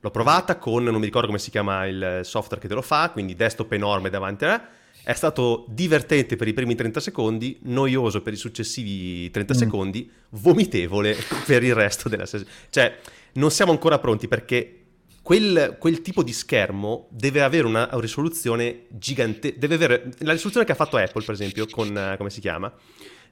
[0.00, 3.10] L'ho provata con, non mi ricordo come si chiama il software che te lo fa,
[3.10, 4.68] quindi desktop enorme davanti a...
[5.06, 9.56] È stato divertente per i primi 30 secondi, noioso per i successivi 30 Mm.
[9.56, 12.52] secondi, vomitevole per il resto della sessione.
[12.70, 12.98] Cioè,
[13.34, 14.80] non siamo ancora pronti perché
[15.22, 19.54] quel, quel tipo di schermo deve avere una risoluzione gigante.
[19.56, 22.72] Deve avere la risoluzione che ha fatto Apple, per esempio, con come si chiama?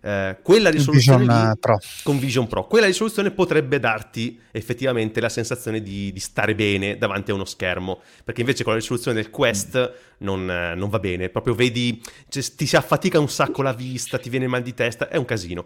[0.07, 1.79] Eh, quella risoluzione Vision lì- eh, Pro.
[2.03, 2.67] con Vision Pro.
[2.67, 8.01] Quella risoluzione potrebbe darti effettivamente la sensazione di, di stare bene davanti a uno schermo,
[8.23, 12.43] perché invece con la risoluzione del Quest non, eh, non va bene, proprio vedi, cioè,
[12.55, 15.65] ti si affatica un sacco la vista, ti viene mal di testa, è un casino.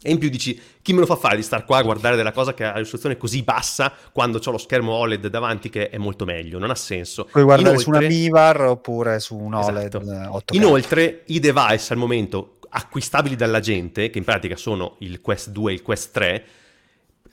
[0.00, 2.30] E in più dici, chi me lo fa fare di star qua a guardare della
[2.30, 5.98] cosa che ha la risoluzione così bassa quando ho lo schermo OLED davanti che è
[5.98, 7.24] molto meglio, non ha senso.
[7.24, 10.10] Puoi guardare su una Inoltre- Mivar oppure su un OLED Esatto.
[10.10, 10.54] eh, 8K.
[10.54, 15.70] Inoltre, i device al momento acquistabili dalla gente, che in pratica sono il Quest 2
[15.70, 16.46] e il Quest 3,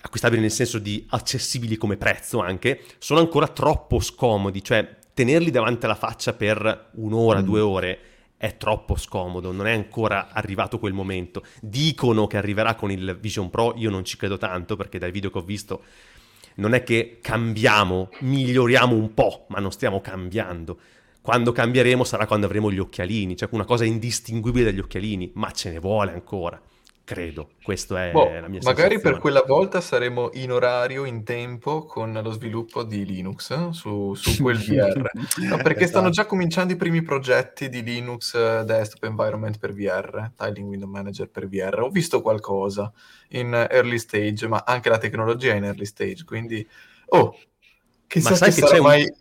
[0.01, 5.85] acquistabili nel senso di accessibili come prezzo anche, sono ancora troppo scomodi, cioè tenerli davanti
[5.85, 7.45] alla faccia per un'ora, Mm.
[7.45, 7.99] due ore
[8.37, 11.43] è troppo scomodo, non è ancora arrivato quel momento.
[11.61, 15.29] Dicono che arriverà con il Vision Pro, io non ci credo tanto perché dai video
[15.31, 15.83] che ho visto
[16.55, 20.79] non è che cambiamo, miglioriamo un po', ma non stiamo cambiando.
[21.25, 25.71] Quando cambieremo sarà quando avremo gli occhialini, cioè una cosa indistinguibile dagli occhialini, ma ce
[25.71, 26.61] ne vuole ancora,
[27.03, 27.49] credo.
[27.63, 29.19] Questa è Boh, la mia magari per sensazione.
[29.19, 34.39] quella volta saremo in orario, in tempo, con lo sviluppo di Linux eh, su, su
[34.43, 35.09] quel VR.
[35.47, 36.11] No, perché stanno Esatto.
[36.11, 41.27] già cominciando i primi progetti di Linux eh, Desktop Environment per VR, Tiling Window Manager
[41.27, 41.79] per VR.
[41.81, 42.93] Ho visto qualcosa
[43.29, 46.65] in eh, early stage, ma anche la tecnologia è in early stage, quindi...
[47.07, 47.35] Oh,
[48.07, 49.13] chissà Ma sai che che sarà c'è un- mai...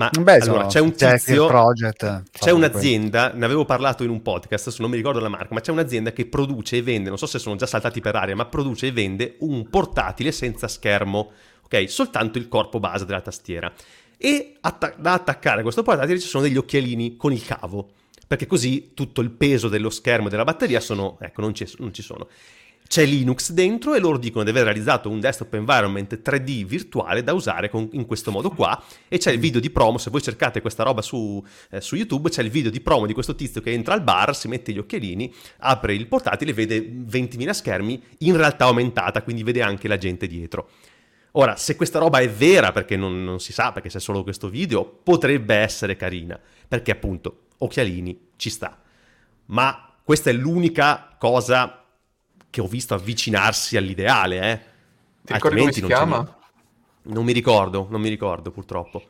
[0.00, 1.46] Ma Beh, allora, c'è un tizio...
[1.46, 5.52] project, C'è un'azienda, ne avevo parlato in un podcast, adesso non mi ricordo la marca,
[5.52, 8.34] ma c'è un'azienda che produce e vende, non so se sono già saltati per aria,
[8.34, 11.32] ma produce e vende un portatile senza schermo,
[11.64, 11.90] ok?
[11.90, 13.70] Soltanto il corpo base della tastiera.
[14.16, 17.90] E atta- da attaccare a questo portatile ci sono degli occhialini con il cavo,
[18.26, 21.92] perché così tutto il peso dello schermo e della batteria sono, ecco, non ci, non
[21.92, 22.26] ci sono.
[22.90, 27.32] C'è Linux dentro e loro dicono di aver realizzato un desktop environment 3D virtuale da
[27.32, 30.60] usare con- in questo modo qua e c'è il video di promo, se voi cercate
[30.60, 33.70] questa roba su, eh, su YouTube, c'è il video di promo di questo tizio che
[33.70, 38.36] entra al bar, si mette gli occhialini, apre il portatile e vede 20.000 schermi in
[38.36, 40.70] realtà aumentata, quindi vede anche la gente dietro.
[41.34, 44.48] Ora, se questa roba è vera, perché non, non si sa, perché c'è solo questo
[44.48, 46.36] video, potrebbe essere carina,
[46.66, 48.82] perché appunto, occhialini, ci sta.
[49.46, 51.79] Ma questa è l'unica cosa
[52.50, 54.56] che ho visto avvicinarsi all'ideale, eh.
[55.22, 56.16] Ti ricordi come Altrimenti si c'è chiama?
[56.16, 56.38] niente.
[57.02, 59.02] Non mi ricordo, non mi ricordo purtroppo.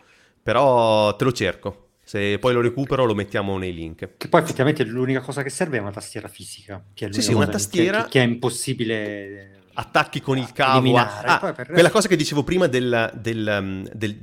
[0.42, 1.86] Però te lo cerco.
[2.04, 4.16] Se poi lo recupero lo mettiamo nei link.
[4.16, 6.82] Che poi effettivamente l'unica cosa che serve è una tastiera fisica.
[6.92, 9.58] Che è Sì, sì, una tastiera- Che, che è impossibile.
[9.74, 10.96] Attacchi con il cavo.
[10.96, 14.16] Ah, poi per il quella resto- cosa che dicevo prima del, del, del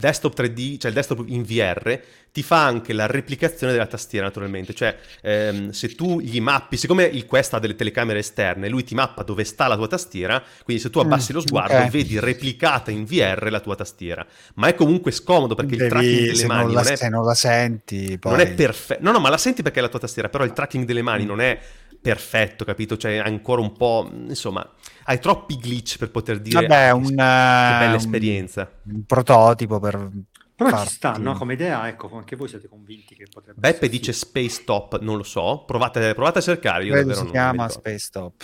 [0.00, 2.00] desktop 3D, cioè il desktop in VR,
[2.32, 4.74] ti fa anche la replicazione della tastiera naturalmente.
[4.74, 8.94] Cioè, ehm, se tu gli mappi, siccome il Quest ha delle telecamere esterne, lui ti
[8.94, 11.88] mappa dove sta la tua tastiera, quindi se tu abbassi Mm, lo sguardo ok.
[11.88, 14.26] vedi replicata in VR la tua tastiera.
[14.54, 17.08] Ma è comunque scomodo perché il Devi- tracking delle mani non la, non è se
[17.08, 18.32] non la senti, poi...
[18.32, 19.02] non è perfetto.
[19.02, 21.24] No, no, ma la senti perché è la tua tastiera, però il tracking delle mani
[21.24, 21.26] Mm.
[21.26, 21.58] non è
[22.00, 22.96] perfetto, capito?
[22.96, 24.08] Cioè, è ancora un po'.
[24.12, 24.68] Insomma,
[25.04, 26.60] hai troppi glitch per poter dire.
[26.60, 28.70] Vabbè, "Ah, un, che eh, bella un- esperienza.
[28.86, 30.10] un prototipo per
[30.54, 31.34] Però farti- ci sta, no?
[31.34, 34.26] Come idea, ecco, anche voi siete convinti che potrebbe Beppe essere dice figo.
[34.26, 35.64] Space Top, non lo so.
[35.66, 36.84] Provate, provate a cercare.
[36.84, 37.68] Io credo davvero si non, chiama.
[37.68, 38.34] Space Top.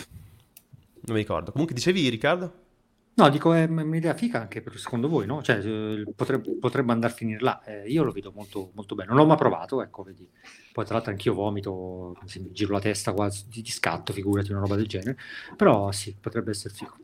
[1.07, 1.53] Non mi ricordo.
[1.53, 2.53] Comunque dicevi, Riccardo?
[3.19, 5.43] No, dico, è un'idea figa anche per, secondo voi, no?
[5.43, 7.63] Cioè, eh, potrebbe, potrebbe andare a finire là.
[7.65, 9.09] Eh, io lo vedo molto, molto bene.
[9.09, 10.29] Non l'ho mai provato, ecco, vedi.
[10.71, 14.61] Poi tra l'altro anch'io vomito, mi giro la testa quasi di, di scatto, figurati, una
[14.61, 15.17] roba del genere.
[15.57, 16.95] Però sì, potrebbe essere figo.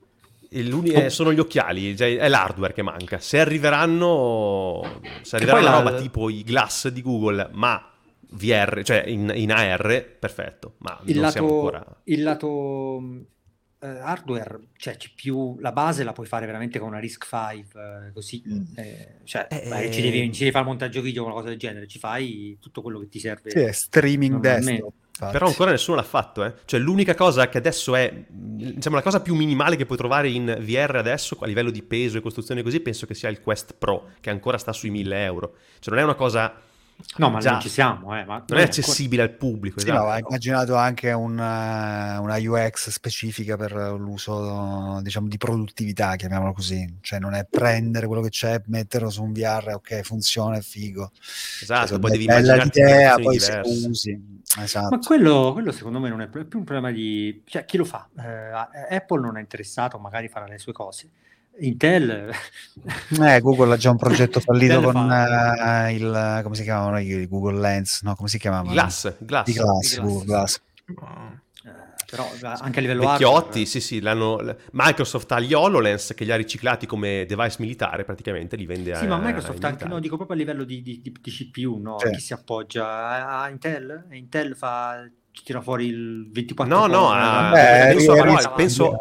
[0.54, 1.08] Oh.
[1.08, 3.18] sono gli occhiali, cioè è l'hardware che manca.
[3.18, 7.90] Se arriveranno, se arriverà una roba tipo i glass di Google, ma
[8.32, 10.74] VR, cioè in, in AR, perfetto.
[10.78, 12.00] Ma il lato, ancora...
[12.04, 13.30] il lato
[13.82, 17.34] eh, hardware, cioè CPU, la base la puoi fare veramente con una RISC-V,
[17.74, 18.62] eh, così, mm.
[18.76, 21.58] eh, cioè, eh, ci, devi, ci, devi, fare il montaggio video o una cosa del
[21.58, 23.50] genere, ci fai tutto quello che ti serve.
[23.50, 24.92] Sì, è streaming desktop.
[25.12, 25.32] Infatti.
[25.32, 26.54] Però ancora nessuno l'ha fatto, eh.
[26.64, 30.56] Cioè l'unica cosa che adesso è, diciamo, la cosa più minimale che puoi trovare in
[30.60, 34.12] VR adesso, a livello di peso e costruzione così, penso che sia il Quest Pro,
[34.20, 35.56] che ancora sta sui 1000 euro.
[35.80, 36.54] Cioè non è una cosa
[37.16, 37.52] No, ma Già.
[37.52, 39.46] non ci siamo, eh, non è accessibile ancora...
[39.46, 39.80] al pubblico.
[39.80, 40.04] Sì, esatto.
[40.04, 46.98] no, ha immaginato anche una, una, UX specifica per l'uso, diciamo, di produttività, chiamiamolo così.
[47.00, 51.10] Cioè, non è prendere quello che c'è, metterlo su un VR, ok, funziona, è figo.
[51.62, 54.40] Esatto, cioè, poi devi immaginare l'idea, poi se usi.
[54.58, 54.96] Esatto.
[54.96, 57.42] Ma quello, quello, secondo me non è più un problema di...
[57.46, 58.08] Cioè, chi lo fa?
[58.18, 61.10] Eh, Apple non è interessato, magari farà le sue cose
[61.60, 62.30] Intel
[63.20, 67.60] eh, Google ha già un progetto fallito con uh, il come si chiamavano i Google
[67.60, 70.24] Lens no come si chiamavano Glass Glass, di Glass, Glass.
[70.24, 70.60] Glass.
[71.64, 71.80] Eh,
[72.12, 74.38] però anche a livello Vecchiotti, hardware, sì, sì, l'hanno...
[74.72, 78.98] Microsoft ha gli HoloLens che li ha riciclati come device militare, praticamente li vende a
[78.98, 81.98] Sì, ma Microsoft anche, no, dico proprio a livello di, di, di, di CPU, no?
[81.98, 82.10] Sì.
[82.10, 84.08] Chi si appoggia a Intel?
[84.10, 85.08] Intel fa
[85.42, 87.50] tira fuori il 24 No, no, a...
[87.50, 88.96] Beh, penso, penso,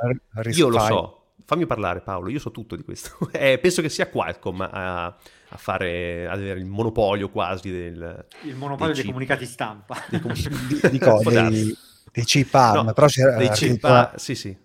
[0.54, 1.21] io lo so
[1.52, 3.18] fammi parlare Paolo, io so tutto di questo.
[3.34, 8.26] eh, penso che sia Qualcomm a, a, fare, ad avere il monopolio quasi del...
[8.44, 10.02] Il monopolio dei, dei comunicati stampa.
[10.08, 10.98] Dei, com- di, di,
[11.52, 11.78] dei,
[12.14, 13.36] dei chip ARM, no, però c'era...
[13.36, 14.56] Dei chip, ah, sì sì.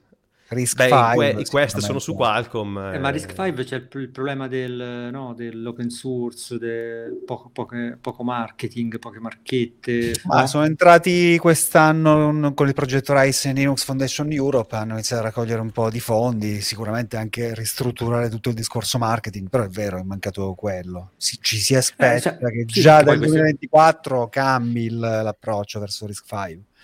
[0.49, 2.79] Risk Beh, 5, i, quest sono su Qualcomm.
[2.95, 7.99] Eh, ma Risk 5 c'è il, il problema del, no, dell'open source, del poco, poche,
[8.01, 10.13] poco, marketing, poche marchette.
[10.25, 15.61] Ma sono entrati quest'anno con il progetto Rise Linux Foundation Europe, hanno iniziato a raccogliere
[15.61, 20.03] un po' di fondi, sicuramente anche ristrutturare tutto il discorso marketing, però è vero, è
[20.03, 21.13] mancato quello.
[21.17, 24.29] Si, ci si aspetta eh, cioè, che sì, già dal 2024 questo...
[24.29, 26.75] cambi il, l'approccio verso Risk 5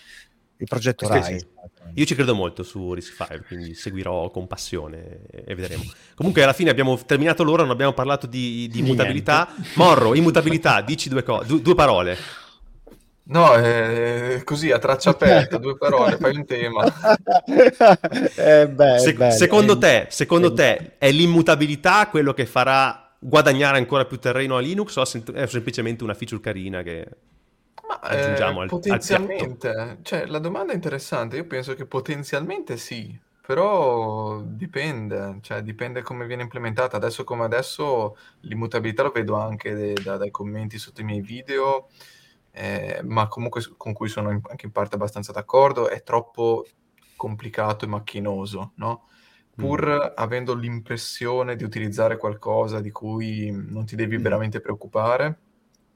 [0.62, 1.38] il progetto sì, Rise.
[1.38, 1.46] Sì.
[1.94, 5.82] Io ci credo molto su Risk 5, quindi seguirò con passione e vedremo.
[6.14, 9.48] Comunque alla fine abbiamo terminato l'ora, non abbiamo parlato di, di immutabilità.
[9.74, 12.16] Morro, immutabilità, dici due, co- due, due parole.
[13.24, 16.84] No, eh, così a traccia aperta, due parole, fai un tema.
[18.36, 24.04] eh, beh, Se- beh, secondo, te, secondo te è l'immutabilità quello che farà guadagnare ancora
[24.04, 27.06] più terreno a Linux o è semplicemente una feature carina che...
[27.92, 31.36] Ma, aggiungiamo eh, al, potenzialmente, al cioè, la domanda è interessante.
[31.36, 36.96] Io penso che potenzialmente sì, però dipende, cioè, dipende come viene implementata.
[36.96, 41.88] Adesso come adesso l'immutabilità lo vedo anche de, da, dai commenti sotto i miei video,
[42.52, 46.66] eh, ma comunque con cui sono in, anche in parte abbastanza d'accordo, è troppo
[47.16, 49.08] complicato e macchinoso, no?
[49.54, 50.12] Pur mm.
[50.16, 54.22] avendo l'impressione di utilizzare qualcosa di cui non ti devi mm.
[54.22, 55.38] veramente preoccupare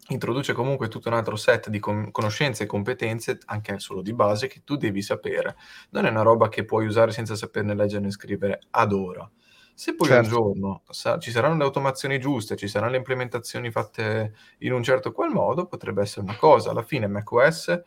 [0.09, 4.47] introduce comunque tutto un altro set di con- conoscenze e competenze, anche solo di base,
[4.47, 5.57] che tu devi sapere.
[5.91, 9.29] Non è una roba che puoi usare senza saperne leggere né scrivere ad ora.
[9.75, 10.25] Se poi certo.
[10.25, 14.83] un giorno sa- ci saranno le automazioni giuste, ci saranno le implementazioni fatte in un
[14.83, 16.71] certo qual modo, potrebbe essere una cosa.
[16.71, 17.83] Alla fine macOS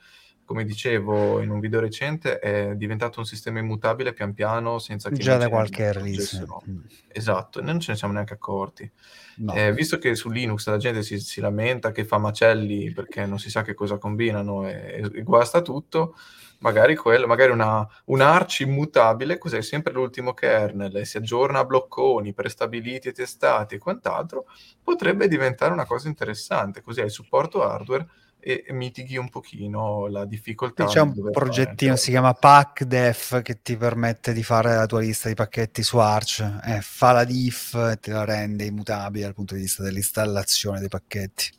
[0.50, 5.18] come dicevo in un video recente, è diventato un sistema immutabile pian piano senza che...
[5.18, 6.44] Già da qualche release.
[6.68, 6.80] Mm.
[7.08, 8.92] Esatto, e non ce ne siamo neanche accorti.
[9.36, 9.54] No.
[9.54, 13.38] Eh, visto che su Linux la gente si, si, lamenta che fa macelli perché non
[13.38, 16.16] si sa che cosa combinano e, e guasta tutto,
[16.62, 21.66] magari quello, magari una, un arch immutabile, cos'è sempre l'ultimo kernel e si aggiorna a
[21.66, 24.46] blocconi prestabiliti e testati e quant'altro,
[24.82, 28.08] potrebbe diventare una cosa interessante, così hai supporto hardware
[28.42, 30.86] e mitighi un pochino la difficoltà.
[30.86, 35.36] C'è un progettino, si chiama PackDef, che ti permette di fare la tua lista di
[35.36, 39.62] pacchetti su Arch, eh, fa la diff e te la rende immutabile dal punto di
[39.62, 41.52] vista dell'installazione dei pacchetti.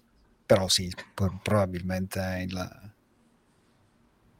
[0.46, 2.92] Però sì, probabilmente il...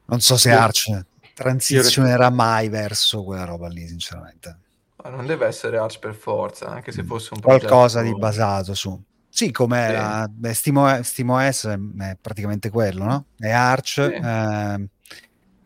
[0.07, 4.59] non so se Arch transizionerà mai verso quella roba lì, sinceramente.
[5.03, 7.07] Ma non deve essere Arch per forza, anche se mm.
[7.07, 7.67] fosse un progetto...
[7.67, 9.93] Qualcosa di basato su sì, come sì.
[9.93, 11.67] la, beh, Stimo, SteamOS
[11.99, 13.25] è praticamente quello, no?
[13.39, 14.89] È Arch eh,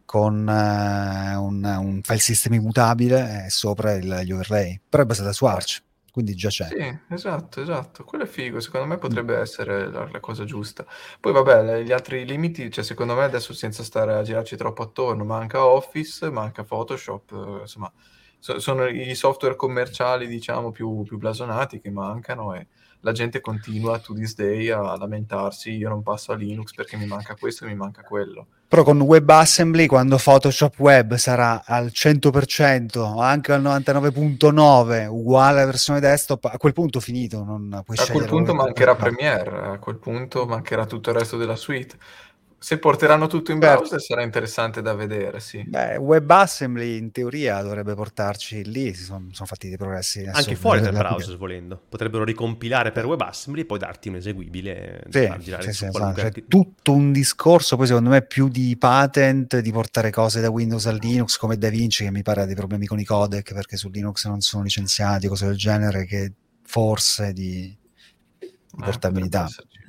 [0.04, 5.32] con eh, un, un, file system immutabile e sopra il, gli overlay, però è basata
[5.32, 6.66] su Arch, quindi già c'è.
[6.68, 8.04] Sì, esatto, esatto.
[8.04, 9.40] Quello è figo, secondo me potrebbe mm.
[9.40, 10.86] essere la, la, cosa giusta.
[11.18, 15.24] Poi vabbè, gli altri limiti, cioè secondo me adesso senza stare a girarci troppo attorno,
[15.24, 17.90] manca Office, manca Photoshop, insomma
[18.38, 22.66] so- sono i software commerciali, diciamo, più, più blasonati che mancano e
[23.04, 27.04] la gente continua to this day a lamentarsi, io non passo a Linux perché mi
[27.04, 28.46] manca questo e mi manca quello.
[28.66, 36.00] Però con WebAssembly, quando Photoshop Web sarà al 100%, anche al 99.9, uguale alla versione
[36.00, 37.44] desktop, a quel punto finito.
[37.44, 41.56] Non puoi a quel punto mancherà Premiere, a quel punto mancherà tutto il resto della
[41.56, 41.96] suite.
[42.64, 43.76] Se porteranno tutto in certo.
[43.76, 45.62] browser sarà interessante da vedere, sì.
[45.66, 50.24] Beh, WebAssembly in teoria dovrebbe portarci lì, si sono, sono fatti dei progressi.
[50.24, 51.78] Anche fuori dal browser, volendo.
[51.86, 55.02] Potrebbero ricompilare per WebAssembly e poi darti un eseguibile.
[55.10, 56.18] Sì, sì, sì, esatto.
[56.18, 60.86] cioè, tutto un discorso, poi secondo me più di patent, di portare cose da Windows
[60.86, 63.90] a Linux, come DaVinci, che mi pare ha dei problemi con i codec, perché su
[63.90, 67.76] Linux non sono licenziati, cose del genere, che forse di,
[68.38, 68.48] di
[68.78, 69.46] ah, portabilità.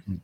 [0.09, 0.15] Mm.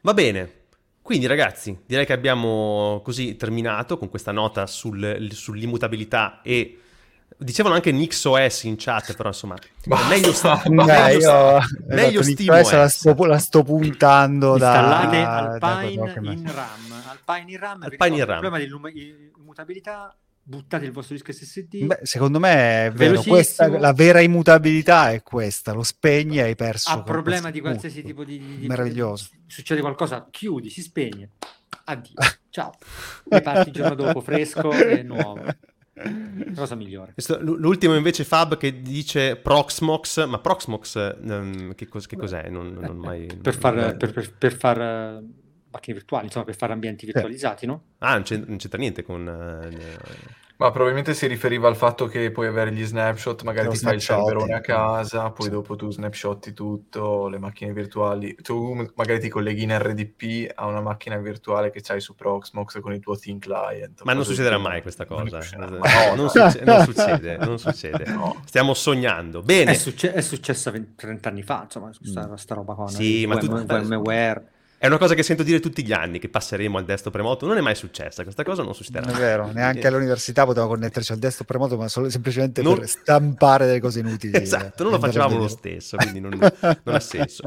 [0.00, 0.60] Va bene,
[1.02, 6.78] quindi ragazzi, direi che abbiamo così terminato con questa nota sul, sull'immutabilità e
[7.36, 10.06] dicevano anche NixOS in chat, però insomma, Ma...
[10.08, 12.76] meglio, sta, Beh, io, meglio esatto.
[12.76, 15.36] La sto, la sto puntando Installate da...
[15.38, 17.02] Alpine da in RAM.
[17.06, 18.44] Alpine in RAM, Alpine in RAM.
[18.44, 21.84] il problema dell'immutabilità buttate il vostro disco SSD.
[21.84, 26.54] Beh, secondo me è vero, questa, la vera immutabilità è questa, lo spegni e hai
[26.54, 26.90] perso.
[26.90, 28.08] Ha problema di qualsiasi punto.
[28.08, 29.28] tipo di, di, Meraviglioso.
[29.46, 31.30] Succede qualcosa, chiudi, si spegne.
[31.84, 32.14] Addio.
[32.50, 32.72] Ciao.
[33.28, 35.44] E parti il giorno dopo fresco e nuovo.
[36.54, 37.14] Cosa migliore.
[37.40, 42.48] L'ultimo invece Fab che dice Proxmox, ma Proxmox um, che, cos- che, cos'è?
[42.48, 43.96] Non, non mai, per, far, non...
[43.96, 45.41] Per, per, per far uh,
[45.72, 47.82] macchine virtuali, insomma, per fare ambienti virtualizzati, no?
[47.98, 49.26] Ah, non, c'entra, non c'entra niente con...
[49.26, 53.78] Uh, ma probabilmente si riferiva al fatto che puoi avere gli snapshot, magari Lo ti
[53.78, 55.50] fai il serverone a casa, poi sì.
[55.50, 58.36] dopo tu snapshotti tutto, le macchine virtuali.
[58.40, 62.92] Tu magari ti colleghi in RDP a una macchina virtuale che c'hai su Proxmox con
[62.92, 64.02] il tuo Thin Client.
[64.04, 65.40] Ma non succederà mai questa cosa.
[65.56, 68.04] Non, no, non, succe- non succede, non succede.
[68.12, 68.40] No.
[68.44, 69.42] Stiamo sognando.
[69.42, 69.72] Bene.
[69.72, 72.56] È, succe- è successa 20, 30 anni fa, insomma, questa, mm.
[72.56, 72.86] roba qua.
[72.86, 73.48] Sì, ma tu...
[73.48, 74.51] VMware
[74.82, 77.46] è una cosa che sento dire tutti gli anni, che passeremo al desktop remoto.
[77.46, 79.06] Non è mai successa, questa cosa non succederà.
[79.06, 82.80] Non è vero, neanche all'università potevamo connetterci al desktop remoto, ma solo, semplicemente non...
[82.80, 84.36] per stampare delle cose inutili.
[84.36, 87.44] Esatto, non lo facevamo lo stesso, quindi non, non ha senso.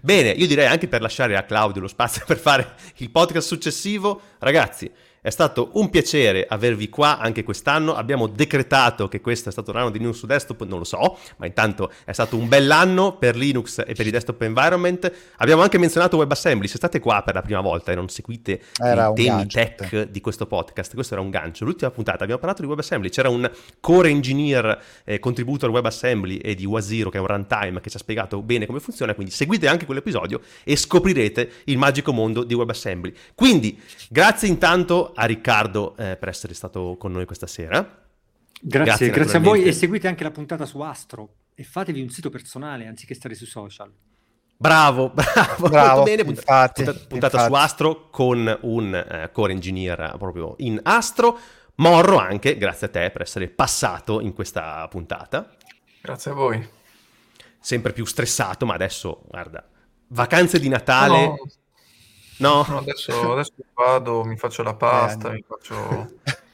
[0.00, 2.66] Bene, io direi anche per lasciare a Claudio lo spazio per fare
[2.96, 7.94] il podcast successivo, ragazzi, è stato un piacere avervi qua anche quest'anno.
[7.94, 11.18] Abbiamo decretato che questo è stato un anno di Linux su desktop, non lo so,
[11.36, 15.10] ma intanto è stato un bell'anno per Linux e per i desktop environment.
[15.36, 16.68] Abbiamo anche menzionato WebAssembly.
[16.68, 20.08] Se state qua per la prima volta e non seguite era i temi gancio, tech
[20.08, 21.64] di questo podcast, questo era un gancio.
[21.64, 23.08] L'ultima puntata abbiamo parlato di WebAssembly.
[23.10, 23.50] C'era un
[23.80, 27.96] core engineer eh, contributo al WebAssembly e di Waziro, che è un runtime che ci
[27.96, 29.14] ha spiegato bene come funziona.
[29.14, 33.12] Quindi seguite anche quell'episodio e scoprirete il magico mondo di WebAssembly.
[33.34, 37.80] Quindi, grazie intanto a Riccardo eh, per essere stato con noi questa sera.
[38.60, 42.08] Grazie, grazie, grazie a voi e seguite anche la puntata su Astro e fatevi un
[42.08, 43.92] sito personale anziché stare sui social.
[44.56, 46.22] Bravo, bravo, bravo bene.
[46.22, 47.54] Infatti, puntata, puntata infatti.
[47.54, 51.38] su Astro con un eh, core engineer proprio in Astro.
[51.76, 55.48] Morro anche, grazie a te per essere passato in questa puntata.
[56.00, 56.68] Grazie a voi.
[57.60, 59.64] Sempre più stressato, ma adesso, guarda,
[60.08, 61.26] vacanze di Natale.
[61.26, 61.36] No,
[62.38, 62.64] No?
[62.68, 66.10] no adesso, adesso, vado, mi faccio la pasta, eh, mi faccio...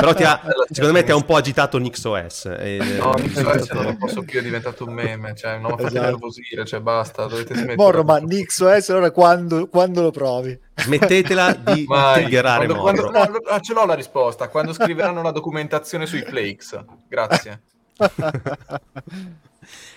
[0.00, 2.46] Però ha, secondo me ti ha un po' agitato NixOS.
[2.58, 2.78] E...
[2.98, 6.04] No, NixOS non lo posso più, è diventato un meme, cioè non fate esatto.
[6.06, 7.76] nervosire, cioè basta, dovete smettere.
[7.76, 10.58] Morro, ma NixOS allora quando, quando lo provi?
[10.76, 16.22] Smettetela di triggerare quando, quando, no, ce l'ho la risposta, quando scriveranno la documentazione sui
[16.22, 16.78] flakes.
[17.08, 17.60] Grazie.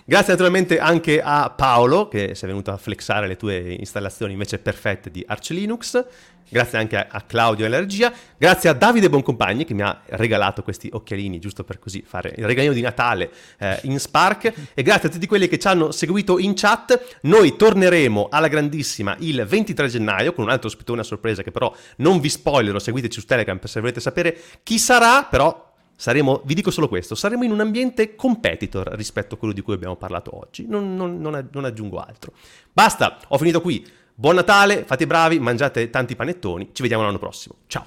[0.05, 5.09] Grazie naturalmente anche a Paolo che sei venuto a flexare le tue installazioni invece perfette
[5.09, 6.05] di Arch Linux.
[6.47, 8.13] Grazie anche a, Claudio e Allergia.
[8.37, 12.45] Grazie a Davide Boncompagni che mi ha regalato questi occhialini giusto per così fare il
[12.45, 14.53] regalino di Natale eh, in Spark.
[14.73, 17.17] E grazie a tutti quelli che ci hanno seguito in chat.
[17.21, 21.73] Noi torneremo alla grandissima il 23 gennaio con un altro ospitone a sorpresa che però
[21.97, 22.77] non vi spoilerò.
[22.77, 27.43] Seguiteci su Telegram se volete sapere chi sarà, però Saremo, vi dico solo questo, saremo
[27.43, 31.49] in un ambiente competitor rispetto a quello di cui abbiamo parlato oggi, non, non, non,
[31.51, 32.33] non aggiungo altro.
[32.71, 33.85] Basta, ho finito qui.
[34.13, 37.55] Buon Natale, fate i bravi, mangiate tanti panettoni, ci vediamo l'anno prossimo.
[37.67, 37.85] Ciao.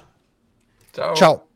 [0.91, 1.15] Ciao.
[1.15, 1.48] Ciao.